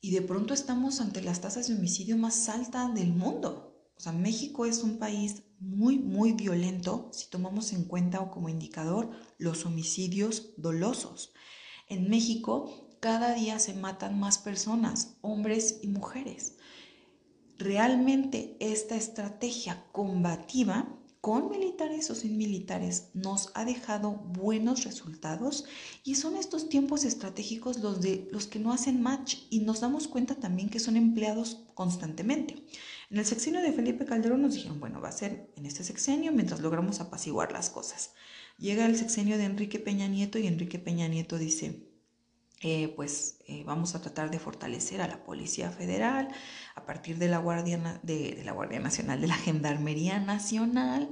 y 0.00 0.10
de 0.10 0.20
pronto 0.20 0.52
estamos 0.52 1.00
ante 1.00 1.22
las 1.22 1.42
tasas 1.42 1.68
de 1.68 1.76
homicidio 1.76 2.16
más 2.16 2.48
altas 2.48 2.92
del 2.92 3.12
mundo. 3.12 3.88
O 3.96 4.00
sea, 4.00 4.10
México 4.10 4.66
es 4.66 4.82
un 4.82 4.98
país 4.98 5.44
muy, 5.60 6.00
muy 6.00 6.32
violento 6.32 7.08
si 7.12 7.30
tomamos 7.30 7.72
en 7.72 7.84
cuenta 7.84 8.18
o 8.18 8.32
como 8.32 8.48
indicador 8.48 9.12
los 9.38 9.64
homicidios 9.64 10.54
dolosos. 10.56 11.34
En 11.88 12.10
México 12.10 12.88
cada 12.98 13.32
día 13.32 13.60
se 13.60 13.74
matan 13.74 14.18
más 14.18 14.38
personas, 14.38 15.18
hombres 15.20 15.78
y 15.82 15.86
mujeres. 15.86 16.56
Realmente 17.58 18.56
esta 18.58 18.96
estrategia 18.96 19.86
combativa 19.92 21.00
con 21.24 21.48
militares 21.48 22.10
o 22.10 22.14
sin 22.14 22.36
militares, 22.36 23.08
nos 23.14 23.50
ha 23.54 23.64
dejado 23.64 24.10
buenos 24.10 24.84
resultados 24.84 25.64
y 26.02 26.16
son 26.16 26.36
estos 26.36 26.68
tiempos 26.68 27.06
estratégicos 27.06 27.78
los, 27.78 28.02
de, 28.02 28.28
los 28.30 28.46
que 28.46 28.58
no 28.58 28.74
hacen 28.74 29.00
match 29.00 29.38
y 29.48 29.60
nos 29.60 29.80
damos 29.80 30.06
cuenta 30.06 30.34
también 30.34 30.68
que 30.68 30.80
son 30.80 30.98
empleados 30.98 31.62
constantemente. 31.72 32.62
En 33.08 33.16
el 33.16 33.24
sexenio 33.24 33.62
de 33.62 33.72
Felipe 33.72 34.04
Calderón 34.04 34.42
nos 34.42 34.52
dijeron, 34.52 34.80
bueno, 34.80 35.00
va 35.00 35.08
a 35.08 35.12
ser 35.12 35.50
en 35.56 35.64
este 35.64 35.82
sexenio 35.82 36.30
mientras 36.30 36.60
logramos 36.60 37.00
apaciguar 37.00 37.52
las 37.52 37.70
cosas. 37.70 38.12
Llega 38.58 38.84
el 38.84 38.98
sexenio 38.98 39.38
de 39.38 39.44
Enrique 39.44 39.78
Peña 39.78 40.08
Nieto 40.08 40.38
y 40.38 40.46
Enrique 40.46 40.78
Peña 40.78 41.08
Nieto 41.08 41.38
dice, 41.38 41.83
eh, 42.66 42.94
pues 42.96 43.40
eh, 43.46 43.62
vamos 43.66 43.94
a 43.94 44.00
tratar 44.00 44.30
de 44.30 44.38
fortalecer 44.38 45.02
a 45.02 45.06
la 45.06 45.22
Policía 45.22 45.70
Federal 45.70 46.30
a 46.74 46.86
partir 46.86 47.18
de 47.18 47.28
la 47.28 47.36
Guardia, 47.36 48.00
de, 48.02 48.40
la 48.42 48.52
Guardia 48.52 48.80
Nacional, 48.80 49.20
de 49.20 49.26
la 49.26 49.34
Gendarmería 49.34 50.18
Nacional 50.18 51.10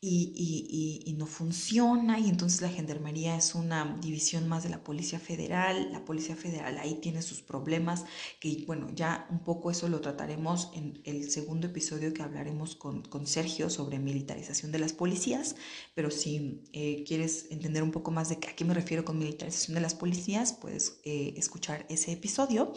y, 0.00 1.14
no 1.18 1.26
funciona 1.26 2.20
y 2.20 2.28
entonces 2.28 2.60
la 2.60 2.68
gendarmería 2.68 3.36
es 3.36 3.56
una 3.56 3.98
división 4.00 4.46
más 4.46 4.62
de 4.62 4.68
la 4.68 4.84
Policía 4.84 5.18
Federal, 5.18 5.90
la 5.90 6.04
Policía 6.04 6.36
Federal 6.36 6.78
ahí 6.78 7.00
tiene 7.02 7.22
sus 7.22 7.42
problemas, 7.42 8.04
que 8.38 8.62
bueno, 8.66 8.88
ya 8.94 9.26
un 9.30 9.40
poco 9.40 9.72
eso 9.72 9.88
lo 9.88 10.00
trataremos 10.00 10.70
en 10.74 11.00
el 11.04 11.28
segundo 11.28 11.66
episodio 11.66 12.14
que 12.14 12.22
hablaremos 12.22 12.76
con, 12.76 13.08
Sergio 13.26 13.68
sobre 13.68 13.98
militarización 13.98 14.70
de 14.70 14.78
las 14.78 14.92
policías, 14.92 15.56
pero 15.94 16.10
si 16.10 16.62
eh, 16.72 17.04
quieres 17.06 17.46
entender 17.50 17.82
un 17.82 17.90
poco 17.90 18.12
más 18.12 18.28
de 18.28 18.36
a 18.36 18.54
qué 18.54 18.64
me 18.64 18.74
refiero 18.74 19.04
con 19.04 19.18
militarización 19.18 19.74
de 19.74 19.80
las 19.80 19.94
policías, 19.94 20.52
puedes 20.52 21.00
eh, 21.04 21.34
escuchar 21.36 21.84
ese 21.88 22.12
episodio. 22.12 22.72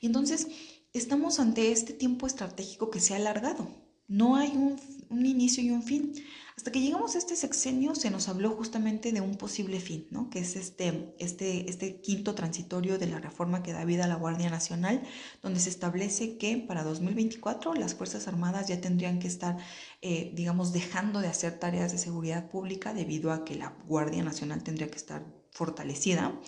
Y 0.00 0.06
entonces 0.06 0.46
estamos 0.92 1.40
ante 1.40 1.72
este 1.72 1.92
tiempo 1.92 2.26
estratégico 2.28 2.90
que 2.90 3.00
se 3.00 3.14
ha 3.14 3.16
alargado. 3.16 3.68
No 4.06 4.36
hay 4.36 4.50
un, 4.50 4.80
un 5.10 5.26
inicio 5.26 5.62
y 5.62 5.70
un 5.70 5.82
fin. 5.82 6.12
Hasta 6.56 6.70
que 6.70 6.80
llegamos 6.80 7.14
a 7.14 7.18
este 7.18 7.34
sexenio 7.34 7.94
se 7.94 8.10
nos 8.10 8.28
habló 8.28 8.50
justamente 8.50 9.12
de 9.12 9.20
un 9.20 9.36
posible 9.36 9.80
fin, 9.80 10.06
¿no? 10.10 10.28
que 10.28 10.40
es 10.40 10.54
este, 10.56 11.14
este, 11.18 11.70
este 11.70 12.00
quinto 12.00 12.34
transitorio 12.34 12.98
de 12.98 13.06
la 13.06 13.20
reforma 13.20 13.62
que 13.62 13.72
da 13.72 13.84
vida 13.84 14.04
a 14.04 14.08
la 14.08 14.16
Guardia 14.16 14.50
Nacional, 14.50 15.02
donde 15.40 15.60
se 15.60 15.70
establece 15.70 16.36
que 16.36 16.58
para 16.58 16.84
2024 16.84 17.74
las 17.74 17.94
Fuerzas 17.94 18.28
Armadas 18.28 18.68
ya 18.68 18.80
tendrían 18.80 19.18
que 19.18 19.28
estar, 19.28 19.56
eh, 20.02 20.30
digamos, 20.34 20.72
dejando 20.72 21.20
de 21.20 21.28
hacer 21.28 21.58
tareas 21.58 21.92
de 21.92 21.98
seguridad 21.98 22.50
pública 22.50 22.92
debido 22.92 23.32
a 23.32 23.44
que 23.44 23.54
la 23.54 23.74
Guardia 23.86 24.22
Nacional 24.22 24.62
tendría 24.62 24.90
que 24.90 24.98
estar 24.98 25.24
fortalecida, 25.52 26.38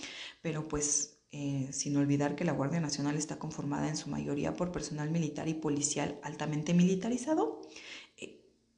pero 0.42 0.68
pues 0.68 1.14
eh, 1.32 1.68
sin 1.72 1.96
olvidar 1.96 2.36
que 2.36 2.44
la 2.44 2.52
Guardia 2.52 2.80
Nacional 2.80 3.16
está 3.16 3.38
conformada 3.38 3.88
en 3.88 3.96
su 3.96 4.08
mayoría 4.08 4.54
por 4.54 4.70
personal 4.70 5.10
militar 5.10 5.48
y 5.48 5.54
policial 5.54 6.20
altamente 6.22 6.74
militarizado 6.74 7.62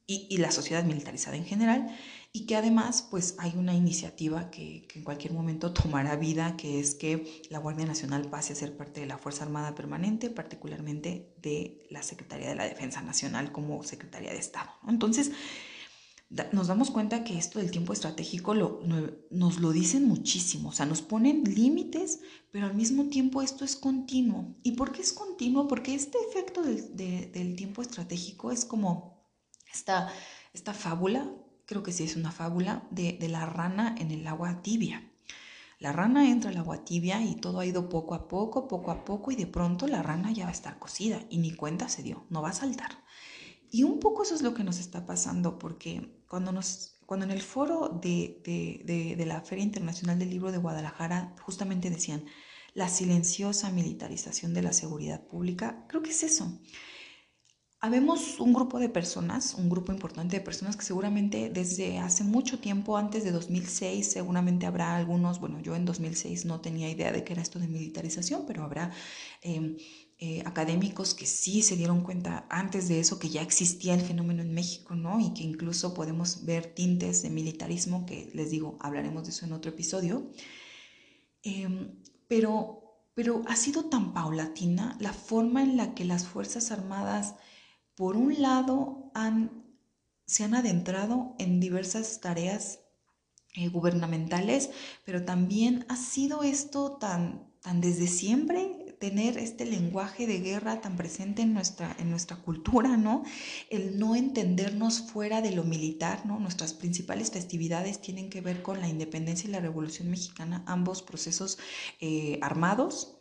y, 0.06 0.36
la 0.36 0.52
sociedad 0.52 0.84
militarizada 0.84 1.36
en 1.36 1.44
general, 1.44 1.96
y 2.32 2.46
que 2.46 2.54
además 2.54 3.06
pues 3.10 3.34
hay 3.38 3.54
una 3.56 3.74
iniciativa 3.74 4.50
que, 4.50 4.86
que, 4.88 5.00
en 5.00 5.04
cualquier 5.04 5.32
momento 5.32 5.72
tomará 5.72 6.16
vida, 6.16 6.56
que 6.56 6.78
es 6.78 6.94
que 6.94 7.42
la 7.50 7.58
Guardia 7.58 7.86
Nacional 7.86 8.28
pase 8.28 8.52
a 8.52 8.56
ser 8.56 8.76
parte 8.76 9.00
de 9.00 9.06
la 9.06 9.18
Fuerza 9.18 9.44
Armada 9.44 9.74
Permanente, 9.74 10.30
particularmente 10.30 11.34
de 11.42 11.86
la 11.90 12.02
Secretaría 12.02 12.48
de 12.48 12.54
la 12.54 12.68
Defensa 12.68 13.02
Nacional 13.02 13.50
como 13.50 13.82
Secretaría 13.82 14.30
de 14.30 14.38
Estado. 14.38 14.70
Entonces, 14.86 15.32
nos 16.52 16.66
damos 16.66 16.90
cuenta 16.90 17.22
que 17.22 17.38
esto 17.38 17.60
del 17.60 17.70
tiempo 17.70 17.92
estratégico 17.92 18.54
lo, 18.54 18.80
nos 19.30 19.60
lo 19.60 19.72
dicen 19.72 20.06
muchísimo, 20.06 20.70
o 20.70 20.72
sea, 20.72 20.84
nos 20.84 21.00
ponen 21.00 21.44
límites, 21.44 22.20
pero 22.50 22.66
al 22.66 22.74
mismo 22.74 23.06
tiempo 23.06 23.42
esto 23.42 23.64
es 23.64 23.76
continuo. 23.76 24.56
¿Y 24.62 24.72
por 24.72 24.92
qué 24.92 25.02
es 25.02 25.12
continuo? 25.12 25.68
Porque 25.68 25.94
este 25.94 26.18
efecto 26.28 26.62
del, 26.62 26.96
del 26.96 27.56
tiempo 27.56 27.80
estratégico 27.80 28.50
es 28.50 28.64
como 28.64 29.15
esta, 29.76 30.08
esta 30.52 30.74
fábula, 30.74 31.30
creo 31.66 31.82
que 31.82 31.92
sí 31.92 32.04
es 32.04 32.16
una 32.16 32.32
fábula, 32.32 32.86
de, 32.90 33.16
de 33.20 33.28
la 33.28 33.46
rana 33.46 33.94
en 33.98 34.10
el 34.10 34.26
agua 34.26 34.62
tibia. 34.62 35.10
La 35.78 35.92
rana 35.92 36.30
entra 36.30 36.50
al 36.50 36.56
agua 36.56 36.84
tibia 36.84 37.22
y 37.22 37.36
todo 37.36 37.60
ha 37.60 37.66
ido 37.66 37.90
poco 37.90 38.14
a 38.14 38.28
poco, 38.28 38.66
poco 38.66 38.90
a 38.90 39.04
poco 39.04 39.30
y 39.30 39.36
de 39.36 39.46
pronto 39.46 39.86
la 39.86 40.02
rana 40.02 40.32
ya 40.32 40.44
va 40.44 40.50
a 40.50 40.52
estar 40.52 40.78
cocida 40.78 41.20
y 41.28 41.38
ni 41.38 41.52
cuenta 41.52 41.88
se 41.88 42.02
dio, 42.02 42.24
no 42.30 42.40
va 42.40 42.48
a 42.48 42.54
saltar. 42.54 43.04
Y 43.70 43.82
un 43.82 44.00
poco 44.00 44.22
eso 44.22 44.34
es 44.34 44.42
lo 44.42 44.54
que 44.54 44.64
nos 44.64 44.78
está 44.78 45.04
pasando 45.04 45.58
porque 45.58 46.22
cuando, 46.28 46.50
nos, 46.50 46.96
cuando 47.04 47.26
en 47.26 47.32
el 47.32 47.42
foro 47.42 48.00
de, 48.02 48.40
de, 48.86 49.14
de 49.16 49.26
la 49.26 49.42
Feria 49.42 49.64
Internacional 49.64 50.18
del 50.18 50.30
Libro 50.30 50.50
de 50.50 50.58
Guadalajara 50.58 51.34
justamente 51.42 51.90
decían 51.90 52.24
la 52.72 52.88
silenciosa 52.88 53.70
militarización 53.70 54.54
de 54.54 54.62
la 54.62 54.72
seguridad 54.72 55.26
pública, 55.26 55.84
creo 55.88 56.02
que 56.02 56.10
es 56.10 56.22
eso 56.22 56.58
Habemos 57.86 58.40
un 58.40 58.52
grupo 58.52 58.80
de 58.80 58.88
personas, 58.88 59.54
un 59.54 59.70
grupo 59.70 59.92
importante 59.92 60.36
de 60.36 60.42
personas 60.42 60.76
que 60.76 60.84
seguramente 60.84 61.50
desde 61.50 61.98
hace 62.00 62.24
mucho 62.24 62.58
tiempo, 62.58 62.96
antes 62.96 63.22
de 63.22 63.30
2006, 63.30 64.10
seguramente 64.10 64.66
habrá 64.66 64.96
algunos, 64.96 65.38
bueno, 65.38 65.60
yo 65.60 65.76
en 65.76 65.84
2006 65.84 66.46
no 66.46 66.60
tenía 66.60 66.90
idea 66.90 67.12
de 67.12 67.22
qué 67.22 67.34
era 67.34 67.42
esto 67.42 67.60
de 67.60 67.68
militarización, 67.68 68.42
pero 68.44 68.64
habrá 68.64 68.90
em, 69.40 69.76
eh, 70.18 70.42
académicos 70.44 71.14
que 71.14 71.26
sí 71.26 71.62
se 71.62 71.76
dieron 71.76 72.00
cuenta 72.02 72.44
antes 72.50 72.88
de 72.88 72.98
eso 72.98 73.20
que 73.20 73.28
ya 73.30 73.42
existía 73.42 73.94
el 73.94 74.00
fenómeno 74.00 74.42
en 74.42 74.52
México, 74.52 74.96
¿no? 74.96 75.20
Y 75.20 75.32
que 75.32 75.44
incluso 75.44 75.94
podemos 75.94 76.44
ver 76.44 76.66
tintes 76.74 77.22
de 77.22 77.30
militarismo, 77.30 78.04
que 78.04 78.32
les 78.34 78.50
digo, 78.50 78.76
hablaremos 78.80 79.22
de 79.22 79.30
eso 79.30 79.46
en 79.46 79.52
otro 79.52 79.70
episodio. 79.70 80.32
Em, 81.44 81.94
pero, 82.26 82.82
pero 83.14 83.44
ha 83.46 83.54
sido 83.54 83.84
tan 83.84 84.12
paulatina 84.12 84.96
la 84.98 85.12
forma 85.12 85.62
en 85.62 85.76
la 85.76 85.94
que 85.94 86.04
las 86.04 86.26
Fuerzas 86.26 86.72
Armadas 86.72 87.36
por 87.96 88.16
un 88.16 88.40
lado, 88.40 89.10
se 90.26 90.44
han 90.44 90.54
adentrado 90.54 91.34
en 91.38 91.60
diversas 91.60 92.20
tareas 92.20 92.80
eh, 93.54 93.68
gubernamentales, 93.68 94.70
pero 95.04 95.24
también 95.24 95.86
ha 95.88 95.96
sido 95.96 96.42
esto 96.42 96.92
tan, 96.98 97.50
tan 97.62 97.80
desde 97.80 98.06
siempre 98.06 98.86
tener 98.98 99.38
este 99.38 99.66
lenguaje 99.66 100.26
de 100.26 100.40
guerra 100.40 100.80
tan 100.80 100.96
presente 100.96 101.42
en 101.42 101.54
nuestra, 101.54 101.94
en 101.98 102.10
nuestra 102.10 102.36
cultura, 102.36 102.96
¿no? 102.96 103.24
El 103.70 103.98
no 103.98 104.14
entendernos 104.14 105.00
fuera 105.10 105.42
de 105.42 105.52
lo 105.52 105.64
militar, 105.64 106.24
¿no? 106.26 106.38
Nuestras 106.38 106.72
principales 106.72 107.30
festividades 107.30 108.00
tienen 108.00 108.30
que 108.30 108.40
ver 108.40 108.62
con 108.62 108.80
la 108.80 108.88
independencia 108.88 109.48
y 109.48 109.52
la 109.52 109.60
revolución 109.60 110.10
mexicana, 110.10 110.64
ambos 110.66 111.02
procesos 111.02 111.58
eh, 112.00 112.38
armados. 112.42 113.18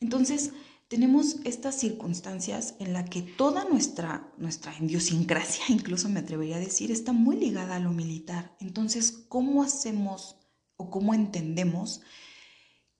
Entonces, 0.00 0.52
tenemos 0.94 1.38
estas 1.42 1.74
circunstancias 1.74 2.76
en 2.78 2.92
la 2.92 3.04
que 3.04 3.20
toda 3.20 3.64
nuestra, 3.64 4.32
nuestra 4.38 4.72
idiosincrasia, 4.78 5.64
incluso 5.68 6.08
me 6.08 6.20
atrevería 6.20 6.54
a 6.54 6.60
decir, 6.60 6.92
está 6.92 7.12
muy 7.12 7.34
ligada 7.34 7.74
a 7.74 7.80
lo 7.80 7.90
militar. 7.90 8.56
Entonces, 8.60 9.10
¿cómo 9.10 9.64
hacemos 9.64 10.36
o 10.76 10.90
cómo 10.90 11.12
entendemos 11.12 12.02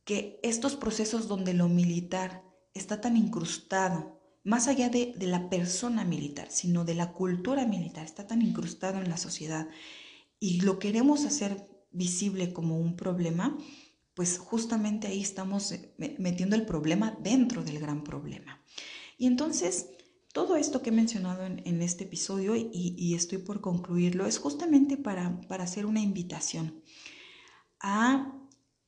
que 0.04 0.40
estos 0.42 0.74
procesos 0.74 1.28
donde 1.28 1.54
lo 1.54 1.68
militar 1.68 2.42
está 2.74 3.00
tan 3.00 3.16
incrustado, 3.16 4.20
más 4.42 4.66
allá 4.66 4.88
de, 4.88 5.14
de 5.16 5.28
la 5.28 5.48
persona 5.48 6.04
militar, 6.04 6.48
sino 6.50 6.85
de 6.85 6.96
la 6.96 7.12
cultura 7.12 7.64
militar, 7.64 8.07
está 8.07 8.26
tan 8.26 8.42
incrustado 8.42 9.00
en 9.00 9.09
la 9.09 9.18
sociedad 9.18 9.68
y 10.40 10.62
lo 10.62 10.80
queremos 10.80 11.24
hacer 11.26 11.68
visible 11.92 12.52
como 12.52 12.76
un 12.76 12.96
problema, 12.96 13.57
pues 14.14 14.38
justamente 14.38 15.09
ahí 15.09 15.20
estamos 15.20 15.72
eh, 15.72 15.94
metiendo 16.18 16.57
el 16.57 16.64
problema 16.64 17.16
dentro 17.20 17.62
del 17.62 17.79
gran 17.79 18.05
problema. 18.05 18.62
Y 19.18 19.27
entonces, 19.27 19.90
todo 20.33 20.57
esto 20.57 20.83
que 20.83 20.90
he 20.90 20.92
mencionado 20.92 21.44
en, 21.44 21.83
este 21.83 22.05
episodio 22.05 22.57
y, 22.57 23.14
estoy 23.14 23.38
por 23.38 23.61
concluirlo 23.61 24.27
es 24.27 24.38
justamente 24.38 24.96
para, 24.96 25.40
para 25.42 25.64
hacer 25.64 25.87
una 25.87 26.00
invitación 26.00 26.83
a 27.79 28.37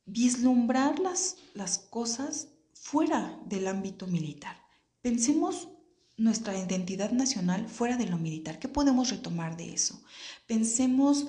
vislumbrar 0.05 0.99
las, 0.99 1.37
las 1.53 1.79
cosas 1.79 2.49
fuera 2.73 3.39
del 3.45 3.67
ámbito 3.67 4.07
militar. 4.07 4.57
Pensemos 5.01 5.69
nuestra 6.17 6.57
identidad 6.57 7.11
nacional 7.11 7.69
fuera 7.69 7.95
de 7.95 8.07
lo 8.07 8.17
militar. 8.17 8.59
¿Qué 8.59 8.67
podemos 8.67 9.09
retomar 9.09 9.55
de 9.55 9.73
eso? 9.73 10.01
Pensemos 10.47 11.27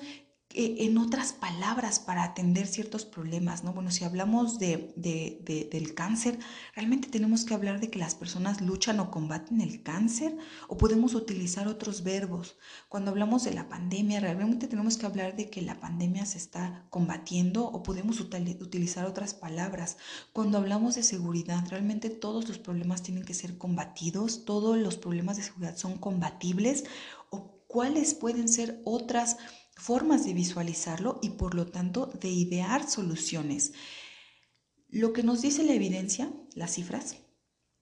en 0.51 0.97
otras 0.97 1.31
palabras 1.31 1.99
para 1.99 2.23
atender 2.23 2.65
ciertos 2.65 3.05
problemas, 3.05 3.63
¿no? 3.63 3.71
Bueno, 3.71 3.91
si 3.91 4.03
hablamos 4.03 4.57
de, 4.57 4.91
del 4.95 5.93
cáncer, 5.93 6.39
¿realmente 6.73 7.07
tenemos 7.07 7.45
que 7.45 7.53
hablar 7.53 7.79
de 7.79 7.91
que 7.91 7.99
las 7.99 8.15
personas 8.15 8.59
luchan 8.59 8.99
o 8.99 9.11
combaten 9.11 9.61
el 9.61 9.83
cáncer? 9.83 10.35
¿O 10.67 10.75
podemos 10.75 11.13
utilizar 11.13 11.67
otros 11.67 12.03
verbos? 12.03 12.57
Cuando 12.87 13.11
hablamos 13.11 13.43
de 13.43 13.53
la 13.53 13.69
pandemia, 13.69 14.21
¿realmente 14.21 14.67
tenemos 14.67 14.97
que 14.97 15.05
hablar 15.05 15.35
de 15.35 15.51
que 15.51 15.61
la 15.61 15.79
pandemia 15.79 16.25
se 16.25 16.39
está 16.39 16.87
combatiendo? 16.89 17.67
¿O 17.67 17.83
podemos 17.83 18.19
utilizar 18.19 19.05
otras 19.05 19.35
palabras? 19.35 19.97
Cuando 20.33 20.57
hablamos 20.57 20.95
de 20.95 21.03
seguridad, 21.03 21.63
¿realmente 21.69 22.09
todos 22.09 22.47
los 22.47 22.57
problemas 22.57 23.03
tienen 23.03 23.23
que 23.23 23.35
ser 23.35 23.59
combatidos? 23.59 24.45
¿Todos 24.45 24.77
los 24.77 24.97
problemas 24.97 25.37
de 25.37 25.43
seguridad 25.43 25.77
son 25.77 25.99
combatibles? 25.99 26.85
¿O 27.29 27.59
cuáles 27.67 28.15
pueden 28.15 28.49
ser 28.49 28.81
otras 28.83 29.37
formas 29.79 30.25
de 30.25 30.33
visualizarlo 30.33 31.19
y 31.21 31.31
por 31.31 31.55
lo 31.55 31.67
tanto 31.67 32.07
de 32.07 32.27
idear 32.27 32.87
soluciones. 32.87 33.73
Lo 34.89 35.13
que 35.13 35.23
nos 35.23 35.41
dice 35.41 35.63
la 35.63 35.73
evidencia, 35.73 36.31
las 36.53 36.73
cifras, 36.73 37.15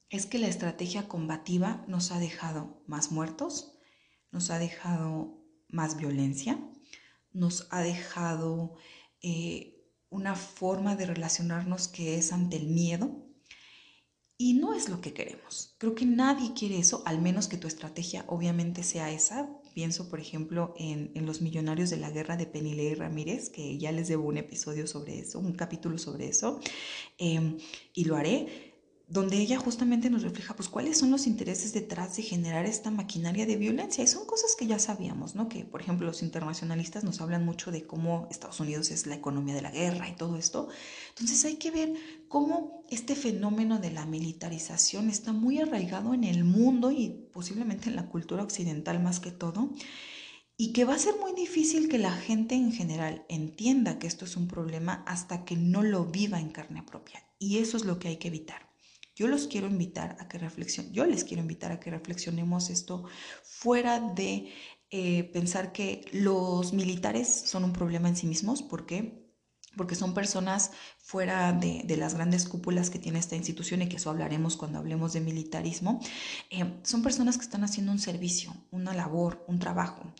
es 0.09 0.25
que 0.25 0.37
la 0.37 0.47
estrategia 0.47 1.07
combativa 1.07 1.83
nos 1.87 2.11
ha 2.11 2.19
dejado 2.19 2.83
más 2.85 3.11
muertos, 3.11 3.79
nos 4.31 4.51
ha 4.51 4.59
dejado 4.59 5.43
más 5.69 5.97
violencia, 5.97 6.59
nos 7.31 7.67
ha 7.71 7.81
dejado 7.81 8.75
eh, 9.21 9.83
una 10.09 10.35
forma 10.35 10.95
de 10.95 11.07
relacionarnos 11.07 11.87
que 11.87 12.17
es 12.17 12.31
ante 12.31 12.57
el 12.57 12.67
miedo, 12.67 13.26
y 14.37 14.53
no 14.53 14.73
es 14.73 14.87
lo 14.87 15.01
que 15.01 15.13
queremos. 15.13 15.73
Creo 15.79 15.95
que 15.95 16.05
nadie 16.05 16.53
quiere 16.53 16.77
eso, 16.77 17.01
al 17.05 17.19
menos 17.19 17.47
que 17.47 17.57
tu 17.57 17.67
estrategia 17.67 18.23
obviamente 18.27 18.83
sea 18.83 19.11
esa. 19.11 19.49
Pienso, 19.73 20.09
por 20.09 20.19
ejemplo, 20.19 20.75
en, 20.77 21.11
Los 21.25 21.41
Millonarios 21.41 21.89
de 21.89 21.97
la 21.97 22.11
Guerra 22.11 22.37
de 22.37 22.45
Penilei 22.45 22.93
Ramírez, 22.93 23.49
que 23.49 23.77
ya 23.77 23.91
les 23.91 24.07
debo 24.07 24.27
un 24.27 24.37
episodio 24.37 24.85
sobre 24.85 25.19
eso, 25.19 25.39
un 25.39 25.53
capítulo 25.53 25.97
sobre 25.97 26.27
eso, 26.27 26.59
em, 27.17 27.57
y 27.93 28.05
lo 28.05 28.15
haré 28.15 28.66
donde 29.09 29.37
ella 29.37 29.57
justamente 29.57 30.09
nos 30.09 30.23
refleja 30.23 30.53
pues 30.53 30.67
cuáles 30.67 30.97
son 30.97 31.11
los 31.11 31.27
intereses 31.27 31.71
detrás 31.71 32.17
de 32.17 32.23
generar 32.23 32.65
esta 32.65 32.91
maquinaria 32.91 33.45
de 33.45 33.55
violencia 33.55 34.03
y 34.03 34.07
son 34.07 34.25
cosas 34.25 34.55
que 34.57 34.67
ya 34.67 34.79
sabíamos, 34.79 35.33
¿no? 35.33 35.47
Que 35.47 35.63
por 35.63 35.81
ejemplo 35.81 36.05
los 36.05 36.21
internacionalistas 36.21 37.05
nos 37.05 37.21
hablan 37.21 37.45
mucho 37.45 37.71
de 37.71 37.87
cómo 37.87 38.27
Estados 38.29 38.59
Unidos 38.59 38.91
es 38.91 39.07
la 39.07 39.15
economía 39.15 39.55
de 39.55 39.61
la 39.61 39.71
guerra 39.71 40.09
y 40.09 40.15
todo 40.17 40.35
esto. 40.35 40.67
Entonces 41.09 41.45
hay 41.45 41.55
que 41.55 41.71
ver 41.71 41.93
cómo 42.27 42.83
este 42.89 43.15
fenómeno 43.15 43.79
de 43.79 43.91
la 43.91 44.05
militarización 44.05 45.09
está 45.09 45.31
muy 45.31 45.59
arraigado 45.59 46.13
en 46.13 46.25
el 46.25 46.43
mundo 46.43 46.91
y 46.91 47.29
posiblemente 47.31 47.89
en 47.89 47.95
la 47.95 48.09
cultura 48.09 48.43
occidental 48.43 49.01
más 49.01 49.21
que 49.21 49.31
todo 49.31 49.69
y 50.57 50.73
que 50.73 50.83
va 50.83 50.95
a 50.95 50.99
ser 50.99 51.15
muy 51.17 51.33
difícil 51.33 51.87
que 51.87 51.97
la 51.97 52.11
gente 52.11 52.55
en 52.55 52.73
general 52.73 53.25
entienda 53.29 53.99
que 53.99 54.07
esto 54.07 54.25
es 54.25 54.35
un 54.35 54.49
problema 54.49 55.03
hasta 55.07 55.45
que 55.45 55.55
no 55.55 55.81
lo 55.81 56.03
viva 56.03 56.41
en 56.41 56.49
carne 56.49 56.83
propia 56.83 57.23
y 57.39 57.59
eso 57.59 57.77
es 57.77 57.85
lo 57.85 57.99
que 57.99 58.09
hay 58.09 58.17
que 58.17 58.27
evitar. 58.27 58.66
Yo 59.17 59.27
los 59.27 59.47
quiero 59.47 59.65
invitar 59.65 60.15
a 60.19 60.27
que 60.27 60.37
reflexionen, 60.37 60.93
yo 60.93 61.03
les 61.03 61.23
quiero 61.23 61.41
invitar 61.41 61.71
a 61.71 61.79
que 61.79 61.89
reflexionemos 61.89 62.69
esto 62.69 63.05
fuera 63.43 63.99
de 63.99 64.53
eh, 64.91 65.23
pensar 65.33 65.71
que 65.71 66.05
los 66.11 66.71
militares 66.71 67.27
son 67.27 67.63
un 67.63 67.73
problema 67.73 68.09
en 68.09 68.15
sí 68.15 68.27
mismos, 68.27 68.61
¿por 68.61 68.85
qué? 68.85 69.27
Porque 69.75 69.95
son 69.95 70.13
personas 70.13 70.69
fuera 70.99 71.51
de, 71.51 71.83
las 71.97 72.13
grandes 72.13 72.47
cúpulas 72.47 72.91
que 72.91 72.99
tiene 72.99 73.17
esta 73.17 73.35
institución 73.35 73.81
y 73.81 73.89
que 73.89 73.95
eso 73.95 74.11
hablaremos 74.11 74.55
cuando 74.55 74.77
hablemos 74.77 75.13
de 75.13 75.21
militarismo, 75.21 75.99
eh, 76.51 76.79
son 76.83 77.01
personas 77.01 77.39
que 77.39 77.43
están 77.43 77.63
haciendo 77.63 77.91
un 77.91 77.99
servicio, 77.99 78.53
una 78.69 78.93
labor, 78.93 79.43
un 79.47 79.57
trabajo 79.57 80.13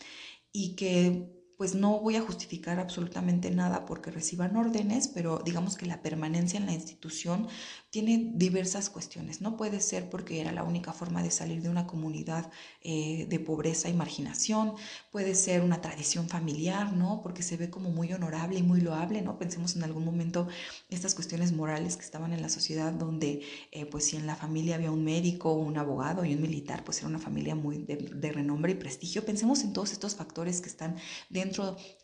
y 0.51 0.75
que 0.75 1.36
pues 1.57 1.73
no 1.73 1.99
voy 1.99 2.15
a 2.15 2.21
justificar 2.21 2.79
absolutamente 2.79 3.49
nada 3.49 3.85
porque 3.85 4.11
reciban 4.11 4.55
órdenes, 4.55 5.07
pero 5.07 5.41
digamos 5.43 5.75
que 5.75 5.87
la 5.87 6.03
permanencia 6.03 6.59
en 6.59 6.67
la 6.67 6.73
institución 6.73 7.47
tiene 7.89 8.31
diversas 8.35 8.91
cuestiones. 8.91 9.41
No 9.41 9.57
puede 9.57 9.79
ser 9.79 10.07
porque 10.07 10.39
era 10.39 10.51
la 10.51 10.63
única 10.63 10.93
forma 10.93 11.23
de 11.23 11.31
salir 11.31 11.63
de 11.63 11.69
una 11.69 11.87
comunidad 11.87 12.51
eh, 12.83 13.25
de 13.27 13.39
pobreza 13.39 13.89
y 13.89 13.93
marginación, 13.93 14.73
puede 15.11 15.33
ser 15.33 15.63
una 15.63 15.81
tradición 15.81 16.29
familiar, 16.29 16.93
¿no? 16.93 17.21
Porque 17.23 17.41
se 17.41 17.57
ve 17.57 17.71
como 17.71 17.89
muy 17.89 18.13
honorable 18.13 18.59
y 18.59 18.63
muy 18.63 18.81
loable, 18.81 19.23
¿no? 19.23 19.39
Pensemos 19.39 19.75
en 19.75 19.83
algún 19.83 20.05
momento 20.05 20.47
estas 20.89 21.15
cuestiones 21.15 21.53
morales 21.53 21.97
que 21.97 22.05
estaban 22.05 22.33
en 22.33 22.43
la 22.43 22.49
sociedad 22.49 22.93
donde, 22.93 23.41
eh, 23.71 23.87
pues 23.87 24.05
si 24.05 24.15
en 24.15 24.27
la 24.27 24.35
familia 24.35 24.75
había 24.75 24.91
un 24.91 25.03
médico, 25.03 25.53
un 25.53 25.77
abogado 25.79 26.23
y 26.23 26.35
un 26.35 26.41
militar, 26.41 26.83
pues 26.83 26.99
era 26.99 27.07
una 27.07 27.19
familia 27.19 27.55
muy 27.55 27.79
de, 27.79 27.95
de 27.95 28.31
renombre 28.31 28.73
y 28.73 28.75
prestigio. 28.75 29.25
Pensemos 29.25 29.63
en 29.63 29.73
todos 29.73 29.91
estos 29.91 30.13
factores 30.15 30.61
que 30.61 30.69
están 30.69 30.97
dentro 31.29 31.46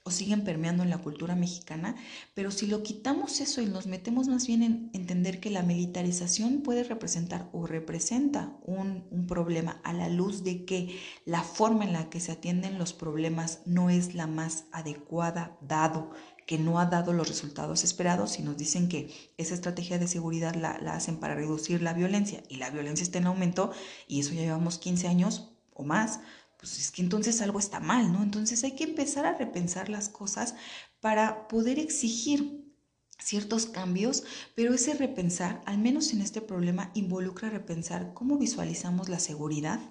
o 0.04 0.12
siguen 0.12 0.44
permeando 0.44 0.84
en 0.84 0.90
la 0.90 0.98
cultura 0.98 1.36
mexicana, 1.36 1.96
pero 2.34 2.52
si 2.52 2.68
lo 2.68 2.84
quitamos 2.84 3.40
eso 3.40 3.62
y 3.62 3.66
nos 3.66 3.88
metemos 3.88 4.28
más 4.28 4.48
bien 4.48 4.64
en 4.64 4.90
entender 4.94 5.40
que 5.40 5.50
la 5.50 5.64
militarización 5.64 6.62
puede 6.62 6.84
representar 6.84 7.50
o 7.54 7.66
representa 7.66 8.58
un, 8.64 9.06
un, 9.12 9.28
problema 9.28 9.80
a 9.84 9.94
la 9.94 10.10
luz 10.10 10.44
de 10.44 10.66
que 10.66 11.00
la 11.26 11.42
forma 11.42 11.86
en 11.86 11.94
la 11.94 12.10
que 12.10 12.20
se 12.20 12.34
atienden 12.34 12.78
los 12.78 12.94
problemas 12.94 13.62
no 13.66 13.90
es 13.90 14.14
la 14.14 14.28
más 14.28 14.66
adecuada 14.72 15.58
dado 15.62 16.12
que 16.46 16.58
no 16.58 16.80
ha 16.80 16.88
dado 16.88 17.14
los 17.14 17.30
resultados 17.30 17.86
esperados 17.86 18.38
y 18.38 18.44
nos 18.44 18.58
dicen 18.58 18.90
que 18.90 19.10
esa 19.38 19.54
estrategia 19.54 19.98
de 19.98 20.08
seguridad 20.10 20.56
la, 20.56 20.78
la 20.80 20.96
hacen 20.96 21.18
para 21.18 21.36
reducir 21.36 21.82
la 21.82 21.94
violencia 21.94 22.44
y 22.50 22.58
la 22.58 22.70
violencia 22.70 23.04
está 23.04 23.20
en 23.20 23.28
aumento 23.28 23.72
y 24.08 24.20
eso 24.20 24.34
ya 24.34 24.42
llevamos 24.42 24.78
15 24.78 25.08
años 25.08 25.54
o 25.74 25.84
más, 25.84 26.20
pues 26.64 26.80
es 26.80 26.92
que 26.92 27.02
entonces 27.02 27.42
algo 27.42 27.60
está 27.60 27.82
mal, 27.82 28.14
¿no? 28.14 28.24
Entonces 28.24 28.64
hay 28.64 28.72
que 28.72 28.86
empezar 28.86 29.26
a 29.26 29.38
repensar 29.38 29.90
las 29.90 30.08
cosas 30.08 30.56
para 31.02 31.50
poder 31.50 31.78
exigir 31.78 32.74
ciertos 33.20 33.66
cambios, 33.66 34.24
pero 34.56 34.74
ese 34.74 34.94
repensar, 34.94 35.62
al 35.66 35.78
menos 35.78 36.14
en 36.14 36.22
este 36.22 36.40
problema, 36.40 36.90
involucra 36.94 37.50
repensar 37.50 38.14
cómo 38.14 38.38
visualizamos 38.38 39.10
la 39.10 39.20
seguridad, 39.20 39.82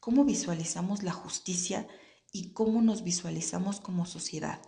cómo 0.00 0.24
visualizamos 0.24 1.02
la 1.02 1.12
justicia 1.12 1.86
y 2.32 2.54
cómo 2.54 2.80
nos 2.80 3.04
visualizamos 3.04 3.80
como 3.80 4.06
sociedad. 4.06 4.62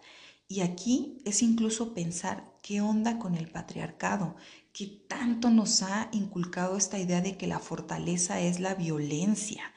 Y 0.49 0.61
aquí 0.61 1.23
es 1.25 1.40
incluso 1.40 1.95
pensar 1.95 2.53
qué 2.61 2.83
onda 2.83 3.19
con 3.19 3.35
el 3.35 3.51
patriarcado, 3.51 4.37
que 4.75 4.88
tanto 5.09 5.49
nos 5.49 5.81
ha 5.81 6.11
inculcado 6.12 6.77
esta 6.77 6.99
idea 6.99 7.23
de 7.23 7.38
que 7.38 7.47
la 7.47 7.61
fortaleza 7.61 8.42
es 8.42 8.61
la 8.61 8.75
violencia. 8.75 9.73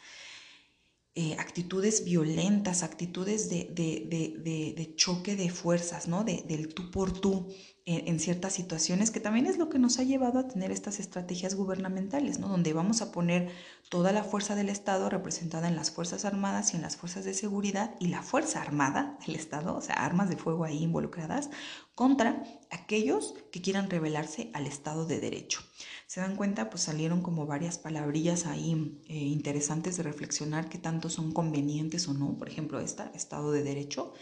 Eh, 1.15 1.35
actitudes 1.39 2.05
violentas, 2.05 2.83
actitudes 2.83 3.49
de, 3.49 3.67
de, 3.73 4.93
choque 4.95 5.35
de 5.35 5.49
fuerzas, 5.49 6.07
¿no? 6.07 6.23
del 6.23 6.73
tú 6.73 6.91
por 6.91 7.19
tú, 7.19 7.47
en, 7.91 8.19
ciertas 8.19 8.53
situaciones, 8.53 9.09
que 9.09 9.19
también 9.19 9.47
es 9.47 9.57
lo 9.57 9.67
que 9.67 9.79
nos 9.79 9.97
ha 9.97 10.03
llevado 10.03 10.37
a 10.37 10.47
tener 10.47 10.71
estas 10.71 10.99
estrategias 10.99 11.55
gubernamentales, 11.55 12.37
¿no? 12.37 12.47
donde 12.47 12.71
vamos 12.71 13.01
a 13.01 13.11
poner 13.11 13.51
toda 13.89 14.11
la 14.11 14.23
fuerza 14.23 14.53
del 14.53 14.69
Estado 14.69 15.09
representada 15.09 15.67
en 15.67 15.75
las 15.75 15.89
Fuerzas 15.89 16.23
Armadas 16.23 16.73
y 16.73 16.75
en 16.75 16.83
las 16.83 16.97
Fuerzas 16.97 17.25
de 17.25 17.33
Seguridad 17.33 17.95
y 17.99 18.09
la 18.09 18.21
Fuerza 18.21 18.61
Armada 18.61 19.17
del 19.25 19.35
Estado, 19.35 19.75
o 19.75 19.81
sea, 19.81 19.95
armas 19.95 20.29
de 20.29 20.37
fuego 20.37 20.65
ahí 20.65 20.83
involucradas, 20.83 21.49
contra 21.95 22.43
aquellos 22.69 23.33
que 23.51 23.61
quieran 23.61 23.89
rebelarse 23.89 24.51
al 24.53 24.67
Estado 24.67 25.07
de 25.07 25.19
Derecho. 25.19 25.61
Se 26.05 26.21
dan 26.21 26.35
cuenta, 26.35 26.69
pues 26.69 26.83
salieron 26.83 27.23
como 27.23 27.47
varias 27.47 27.79
palabrillas 27.79 28.45
ahí 28.45 29.01
eh, 29.07 29.15
interesantes 29.15 29.97
de 29.97 30.03
reflexionar 30.03 30.69
qué 30.69 30.77
tanto 30.77 31.09
son 31.09 31.31
convenientes 31.31 32.07
o 32.07 32.13
no, 32.13 32.37
por 32.37 32.49
ejemplo, 32.49 32.79
esta, 32.79 33.11
Estado 33.15 33.51
de 33.51 33.63
Derecho. 33.63 34.13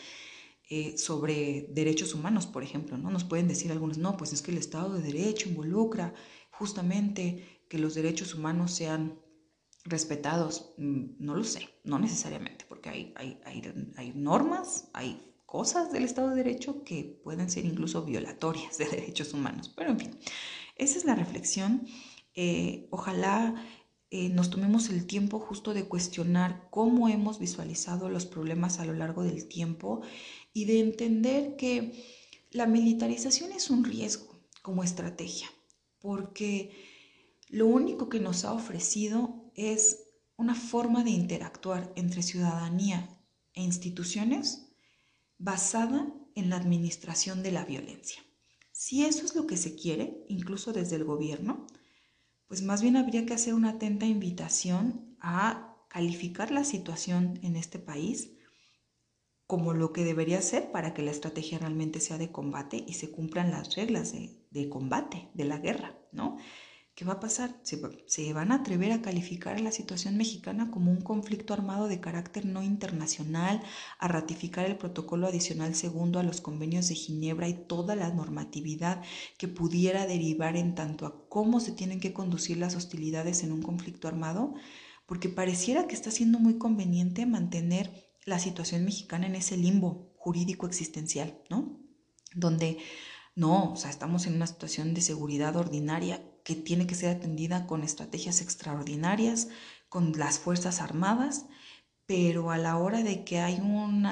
Eh, 0.69 0.97
sobre 0.97 1.69
derechos 1.69 2.13
humanos, 2.13 2.45
por 2.45 2.61
ejemplo, 2.61 2.97
¿no? 2.97 3.09
Nos 3.09 3.23
pueden 3.23 3.47
decir 3.47 3.71
algunos, 3.71 3.97
no, 3.97 4.17
pues 4.17 4.33
es 4.33 4.41
que 4.41 4.51
el 4.51 4.57
Estado 4.57 4.93
de 4.93 5.01
Derecho 5.01 5.47
involucra 5.47 6.13
justamente 6.51 7.63
que 7.69 7.77
los 7.77 7.95
derechos 7.95 8.35
humanos 8.35 8.73
sean 8.73 9.17
respetados. 9.85 10.73
Mm, 10.77 11.05
no 11.19 11.35
lo 11.35 11.45
sé, 11.45 11.69
no 11.85 11.99
necesariamente, 11.99 12.65
porque 12.67 12.89
hay, 12.89 13.13
hay, 13.15 13.39
hay, 13.95 14.11
normas, 14.13 14.89
hay 14.91 15.33
cosas 15.45 15.93
del 15.93 16.03
Estado 16.03 16.31
de 16.31 16.43
Derecho 16.43 16.83
que 16.83 17.17
pueden 17.23 17.49
ser 17.49 17.63
incluso 17.63 18.03
violatorias 18.03 18.77
de 18.77 18.85
derechos 18.91 19.33
humanos. 19.33 19.71
Pero 19.73 19.91
en 19.91 19.99
fin, 19.99 20.19
esa 20.75 20.97
es 20.97 21.05
la 21.05 21.15
reflexión. 21.15 21.87
Eh, 22.35 22.89
ojalá 22.91 23.55
eh, 24.09 24.29
nos 24.29 24.49
tomemos 24.49 24.89
el 24.89 25.05
tiempo 25.05 25.37
justo 25.37 25.73
de 25.73 25.83
cuestionar 25.83 26.67
cómo 26.69 27.09
hemos 27.09 27.39
visualizado 27.39 28.09
los 28.09 28.25
problemas 28.25 28.79
a 28.79 28.85
lo 28.85 28.93
largo 28.93 29.23
del 29.23 29.47
tiempo 29.49 30.01
y 30.57 30.65
de 30.65 30.79
entender 30.79 31.55
que 31.55 31.93
la 32.49 32.65
militarización 32.65 33.51
es 33.51 33.69
un 33.69 33.83
riesgo 33.83 34.41
como 34.63 34.83
estrategia, 34.83 35.47
porque 35.99 36.71
lo 37.47 37.67
único 37.67 38.09
que 38.09 38.19
nos 38.19 38.43
ha 38.43 38.53
ofrecido 38.53 39.51
es 39.53 39.99
una 40.35 40.55
forma 40.55 41.03
de 41.03 41.11
interactuar 41.11 41.93
entre 41.95 42.23
ciudadanía 42.23 43.07
e 43.53 43.61
instituciones 43.61 44.69
basada 45.37 46.11
en 46.33 46.49
la 46.49 46.55
administración 46.55 47.43
de 47.43 47.51
la 47.51 47.63
violencia. 47.63 48.19
Si 48.71 49.05
eso 49.05 49.25
es 49.25 49.35
lo 49.35 49.45
que 49.45 49.57
se 49.57 49.75
quiere, 49.75 50.25
incluso 50.27 50.73
desde 50.73 50.95
el 50.95 51.03
gobierno, 51.03 51.67
pues 52.47 52.63
más 52.63 52.81
bien 52.81 52.97
habría 52.97 53.27
que 53.27 53.35
hacer 53.35 53.53
una 53.53 53.73
atenta 53.73 54.07
invitación 54.07 55.15
a 55.19 55.77
calificar 55.87 56.49
la 56.49 56.63
situación 56.63 57.39
en 57.43 57.57
este 57.57 57.77
país 57.77 58.31
como 59.47 59.73
lo 59.73 59.93
que 59.93 60.03
debería 60.03 60.41
ser 60.41 60.71
para 60.71 60.93
que 60.93 61.01
la 61.01 61.11
estrategia 61.11 61.57
realmente 61.57 62.01
sea 62.01 62.17
de 62.17 62.31
combate 62.31 62.83
y 62.85 62.93
se 62.93 63.09
cumplan 63.09 63.49
las 63.49 63.75
reglas 63.75 64.11
de, 64.11 64.69
combate, 64.69 65.29
de 65.33 65.45
la 65.45 65.57
guerra, 65.57 65.97
¿no? 66.11 66.37
¿Qué 66.93 67.05
va 67.05 67.13
a 67.13 67.19
pasar? 67.19 67.61
Se, 67.61 68.33
van 68.33 68.51
a 68.51 68.55
atrever 68.55 68.91
a 68.91 69.03
calificar 69.03 69.55
a 69.55 69.59
la 69.59 69.71
situación 69.71 70.17
mexicana 70.17 70.71
como 70.71 70.91
un 70.91 71.01
conflicto 71.01 71.53
armado 71.53 71.87
de 71.87 72.01
carácter 72.01 72.47
no 72.47 72.63
internacional, 72.63 73.61
a 73.99 74.07
ratificar 74.07 74.65
el 74.65 74.77
protocolo 74.77 75.27
adicional 75.27 75.75
segundo 75.75 76.19
a 76.19 76.23
los 76.23 76.41
convenios 76.41 76.89
de 76.89 76.95
Ginebra 76.95 77.47
y 77.47 77.53
toda 77.53 77.95
la 77.95 78.09
normatividad 78.09 79.03
que 79.37 79.47
pudiera 79.47 80.07
derivar 80.07 80.57
en 80.57 80.73
tanto 80.73 81.05
a 81.05 81.29
cómo 81.29 81.59
se 81.59 81.71
tienen 81.71 81.99
que 81.99 82.13
conducir 82.13 82.57
las 82.57 82.75
hostilidades 82.75 83.43
en 83.43 83.51
un 83.51 83.61
conflicto 83.61 84.07
armado, 84.07 84.55
porque 85.05 85.29
pareciera 85.29 85.87
que 85.87 85.93
está 85.93 86.09
siendo 86.09 86.39
muy 86.39 86.57
conveniente 86.57 87.27
mantener 87.27 88.06
la 88.27 88.39
situación 88.39 88.83
mexicana 88.83 89.25
en 89.25 89.35
ese 89.35 89.55
limbo 89.55 90.11
jurídico 90.17 90.67
existencial, 90.67 91.39
¿no? 91.49 91.79
Donde 92.35 92.77
no, 93.35 93.71
o 93.71 93.75
sea, 93.77 93.89
estamos 93.89 94.27
en 94.27 94.35
una 94.35 94.47
situación 94.47 94.93
de 94.93 94.99
seguridad 95.01 95.55
ordinaria 95.55 96.21
que 96.43 96.53
tiene 96.53 96.87
que 96.87 96.95
ser 96.95 97.15
atendida 97.15 97.65
con 97.67 97.83
estrategias 97.83 98.41
extraordinarias, 98.41 99.47
con 99.87 100.11
las 100.17 100.39
Fuerzas 100.39 100.81
Armadas, 100.81 101.45
pero 102.05 102.51
a 102.51 102.57
la 102.57 102.77
hora 102.77 103.01
de 103.01 103.23
que 103.23 103.39
hay 103.39 103.61
un 103.61 104.05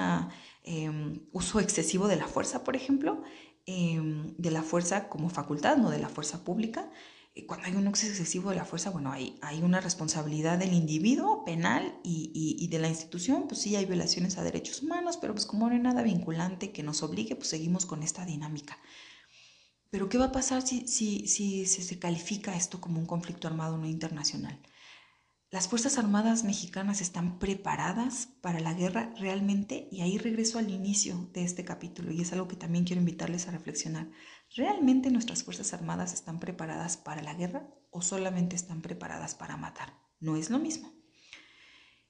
em, 0.63 1.27
uso 1.33 1.59
excesivo 1.59 2.07
de 2.07 2.15
la 2.15 2.27
fuerza, 2.27 2.63
por 2.63 2.77
ejemplo, 2.77 3.21
em, 3.65 4.33
de 4.37 4.51
la 4.51 4.63
fuerza 4.63 5.09
como 5.09 5.29
facultad, 5.29 5.75
no 5.75 5.89
de 5.89 5.99
la 5.99 6.09
fuerza 6.09 6.45
pública, 6.45 6.89
cuando 7.43 7.67
hay 7.67 7.75
un 7.75 7.87
uso 7.87 8.07
excesivo 8.07 8.49
de 8.49 8.55
la 8.55 8.63
fuerza, 8.63 8.91
bueno, 8.91 9.11
hay, 9.11 9.37
hay 9.41 9.61
una 9.61 9.81
responsabilidad 9.81 10.57
del 10.57 10.73
individuo 10.73 11.43
penal 11.43 11.99
y, 12.01 12.31
y, 12.33 12.67
de 12.69 12.79
la 12.79 12.87
institución, 12.87 13.47
pues 13.47 13.61
sí 13.61 13.75
hay 13.75 13.85
violaciones 13.85 14.37
a 14.37 14.43
derechos 14.43 14.81
humanos, 14.81 15.17
pero 15.17 15.33
pues 15.33 15.45
como 15.45 15.67
no 15.67 15.73
hay 15.73 15.81
nada 15.81 16.01
vinculante 16.01 16.71
que 16.71 16.81
nos 16.81 17.03
obligue, 17.03 17.35
pues 17.35 17.49
seguimos 17.49 17.85
con 17.85 18.03
esta 18.03 18.25
dinámica. 18.25 18.79
Pero 19.89 20.07
¿qué 20.07 20.17
va 20.17 20.25
a 20.25 20.31
pasar 20.31 20.61
si, 20.61 20.87
si, 20.87 21.27
si 21.27 21.65
se 21.65 21.99
califica 21.99 22.55
esto 22.55 22.79
como 22.79 22.99
un 22.99 23.05
conflicto 23.05 23.47
armado 23.47 23.77
no 23.77 23.85
internacional? 23.85 24.57
Las 25.55 25.69
Fuerzas 25.69 25.97
Armadas 25.97 26.43
mexicanas 26.43 26.99
están 26.99 27.39
preparadas 27.39 28.27
para 28.41 28.59
la 28.59 28.73
guerra 28.73 29.13
realmente 29.17 29.87
y 29.89 30.01
ahí 30.01 30.17
regreso 30.17 30.59
al 30.59 30.69
inicio 30.69 31.29
de 31.31 31.45
este 31.45 31.63
capítulo 31.63 32.11
y 32.11 32.19
es 32.19 32.33
algo 32.33 32.49
que 32.49 32.57
también 32.57 32.83
quiero 32.83 32.99
invitarles 32.99 33.47
a 33.47 33.51
reflexionar. 33.51 34.11
¿Realmente 34.53 35.11
nuestras 35.11 35.45
Fuerzas 35.45 35.73
Armadas 35.73 36.13
están 36.13 36.41
preparadas 36.41 36.97
para 36.97 37.21
la 37.21 37.35
guerra 37.35 37.69
o 37.89 38.01
solamente 38.01 38.57
están 38.57 38.81
preparadas 38.81 39.33
para 39.33 39.55
matar? 39.55 39.93
No 40.19 40.35
es 40.35 40.49
lo 40.49 40.59
mismo. 40.59 40.94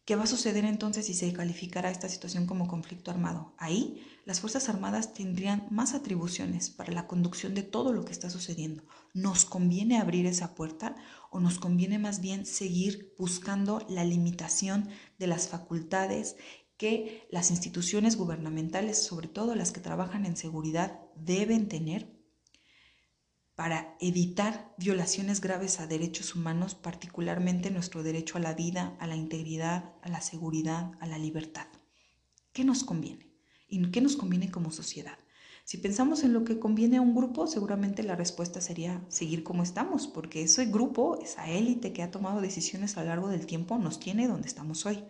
¿Qué 0.05 0.15
va 0.15 0.25
a 0.25 0.27
suceder 0.27 0.65
entonces 0.65 1.07
si 1.07 1.15
se 1.15 1.33
calificara 1.33 1.89
esta 1.89 2.07
situación 2.09 2.45
como 2.45 2.67
conflicto 2.67 3.09
armado? 3.09 3.55
Ahí 3.57 4.05
las 4.23 4.39
Fuerzas 4.39 4.69
Armadas 4.69 5.15
tendrían 5.15 5.67
más 5.71 5.95
atribuciones 5.95 6.69
para 6.69 6.93
la 6.93 7.07
conducción 7.07 7.55
de 7.55 7.63
todo 7.63 7.91
lo 7.91 8.05
que 8.05 8.11
está 8.11 8.29
sucediendo. 8.29 8.83
¿Nos 9.15 9.45
conviene 9.45 9.97
abrir 9.97 10.27
esa 10.27 10.53
puerta 10.53 10.95
o 11.31 11.39
nos 11.39 11.57
conviene 11.57 11.97
más 11.97 12.21
bien 12.21 12.45
seguir 12.45 13.15
buscando 13.17 13.83
la 13.89 14.03
limitación 14.03 14.89
de 15.17 15.25
las 15.25 15.47
facultades 15.47 16.35
que 16.77 17.27
las 17.31 17.49
instituciones 17.49 18.15
gubernamentales, 18.15 19.03
sobre 19.03 19.27
todo 19.27 19.55
las 19.55 19.71
que 19.71 19.79
trabajan 19.79 20.27
en 20.27 20.37
seguridad, 20.37 20.99
deben 21.15 21.67
tener 21.67 22.14
para 23.55 23.95
evitar 24.01 24.73
violaciones 24.77 25.39
graves 25.39 25.79
a 25.79 25.87
derechos 25.87 26.35
humanos, 26.35 26.75
particularmente 26.75 27.71
nuestro 27.71 28.03
derecho 28.03 28.37
a 28.37 28.41
la 28.41 28.53
vida, 28.53 28.97
a 28.99 29.07
la 29.07 29.15
integridad, 29.15 29.93
a 30.01 30.09
la 30.09 30.21
seguridad, 30.21 30.91
a 30.99 31.07
la 31.07 31.17
libertad. 31.17 31.67
¿Qué 32.51 32.65
nos 32.65 32.83
conviene? 32.83 33.31
¿Y 33.67 33.91
qué 33.91 34.01
nos 34.01 34.17
conviene 34.17 34.51
como 34.51 34.71
sociedad? 34.71 35.17
Si 35.63 35.77
pensamos 35.77 36.23
en 36.23 36.33
lo 36.33 36.43
que 36.43 36.59
conviene 36.59 36.97
a 36.97 37.01
un 37.01 37.15
grupo, 37.15 37.47
seguramente 37.47 38.03
la 38.03 38.15
respuesta 38.15 38.61
sería 38.61 39.03
seguir 39.07 39.43
como 39.43 39.63
estamos, 39.63 40.07
porque 40.07 40.43
ese 40.43 40.65
grupo, 40.65 41.17
esa 41.21 41.49
élite 41.49 41.91
que 41.91 42.03
ha 42.03 42.11
tomado 42.11 42.39
decisiones 42.39 42.97
a 42.97 43.01
lo 43.01 43.09
largo 43.09 43.29
del 43.29 43.47
tiempo, 43.47 43.79
nos 43.79 43.99
tiene 43.99 44.27
donde 44.27 44.47
estamos 44.47 44.85
hoy. 44.85 45.03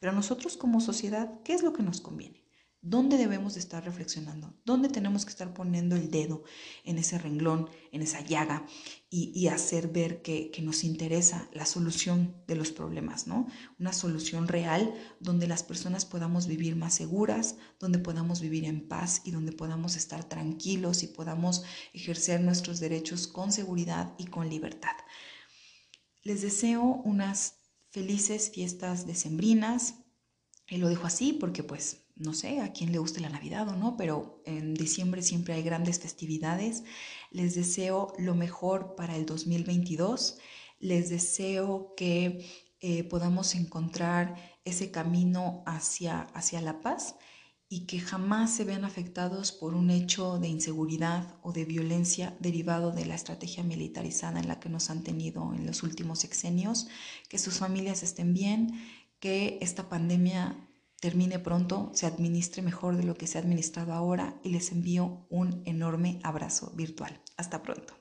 Pero 0.00 0.12
nosotros 0.12 0.56
como 0.56 0.80
sociedad, 0.80 1.40
¿qué 1.44 1.52
es 1.52 1.62
lo 1.62 1.72
que 1.72 1.84
nos 1.84 2.00
conviene? 2.00 2.49
¿Dónde 2.82 3.18
debemos 3.18 3.54
de 3.54 3.60
estar 3.60 3.84
reflexionando? 3.84 4.54
¿Dónde 4.64 4.88
tenemos 4.88 5.26
que 5.26 5.30
estar 5.30 5.52
poniendo 5.52 5.96
el 5.96 6.10
dedo 6.10 6.44
en 6.84 6.96
ese 6.96 7.18
renglón, 7.18 7.68
en 7.92 8.00
esa 8.00 8.20
llaga 8.22 8.64
y, 9.10 9.48
hacer 9.48 9.88
ver 9.88 10.22
que, 10.22 10.50
que, 10.50 10.62
nos 10.62 10.82
interesa 10.84 11.50
la 11.52 11.66
solución 11.66 12.42
de 12.46 12.54
los 12.54 12.72
problemas, 12.72 13.26
¿no? 13.26 13.48
Una 13.78 13.92
solución 13.92 14.48
real 14.48 14.94
donde 15.18 15.46
las 15.46 15.62
personas 15.62 16.06
podamos 16.06 16.46
vivir 16.46 16.74
más 16.74 16.94
seguras, 16.94 17.56
donde 17.78 17.98
podamos 17.98 18.40
vivir 18.40 18.64
en 18.64 18.88
paz 18.88 19.20
y 19.24 19.30
donde 19.30 19.52
podamos 19.52 19.96
estar 19.96 20.24
tranquilos 20.28 21.02
y 21.02 21.08
podamos 21.08 21.64
ejercer 21.92 22.40
nuestros 22.40 22.80
derechos 22.80 23.26
con 23.26 23.52
seguridad 23.52 24.14
y 24.16 24.26
con 24.26 24.48
libertad. 24.48 24.96
Les 26.22 26.40
deseo 26.40 26.82
unas 27.04 27.60
felices 27.90 28.50
fiestas 28.54 29.06
decembrinas. 29.06 29.94
Y 30.68 30.76
lo 30.76 30.88
dejo 30.88 31.06
así 31.06 31.32
porque 31.32 31.64
pues 31.64 32.06
no 32.20 32.34
sé 32.34 32.60
a 32.60 32.72
quién 32.72 32.92
le 32.92 32.98
guste 32.98 33.20
la 33.20 33.30
Navidad 33.30 33.68
o 33.68 33.76
no, 33.76 33.96
pero 33.96 34.42
en 34.44 34.74
diciembre 34.74 35.22
siempre 35.22 35.54
hay 35.54 35.62
grandes 35.62 35.98
festividades. 35.98 36.84
Les 37.30 37.54
deseo 37.54 38.12
lo 38.18 38.34
mejor 38.34 38.94
para 38.94 39.16
el 39.16 39.24
2022. 39.26 40.38
Les 40.78 41.08
deseo 41.08 41.94
que 41.96 42.46
eh, 42.80 43.04
podamos 43.04 43.54
encontrar 43.54 44.36
ese 44.64 44.90
camino 44.90 45.62
hacia, 45.66 46.20
hacia 46.34 46.60
la 46.60 46.80
paz 46.80 47.16
y 47.68 47.86
que 47.86 48.00
jamás 48.00 48.52
se 48.54 48.64
vean 48.64 48.84
afectados 48.84 49.52
por 49.52 49.74
un 49.74 49.90
hecho 49.90 50.38
de 50.38 50.48
inseguridad 50.48 51.36
o 51.42 51.52
de 51.52 51.64
violencia 51.64 52.36
derivado 52.40 52.90
de 52.90 53.06
la 53.06 53.14
estrategia 53.14 53.62
militarizada 53.62 54.40
en 54.40 54.48
la 54.48 54.58
que 54.60 54.68
nos 54.68 54.90
han 54.90 55.04
tenido 55.04 55.54
en 55.54 55.66
los 55.66 55.82
últimos 55.82 56.18
sexenios, 56.18 56.88
que 57.28 57.38
sus 57.38 57.58
familias 57.58 58.02
estén 58.02 58.34
bien, 58.34 58.72
que 59.20 59.58
esta 59.62 59.88
pandemia 59.88 60.69
termine 61.00 61.38
pronto, 61.38 61.90
se 61.94 62.06
administre 62.06 62.62
mejor 62.62 62.96
de 62.96 63.04
lo 63.04 63.14
que 63.14 63.26
se 63.26 63.38
ha 63.38 63.40
administrado 63.40 63.92
ahora 63.92 64.38
y 64.44 64.50
les 64.50 64.70
envío 64.70 65.26
un 65.30 65.62
enorme 65.64 66.20
abrazo 66.22 66.72
virtual. 66.76 67.20
Hasta 67.36 67.62
pronto. 67.62 67.94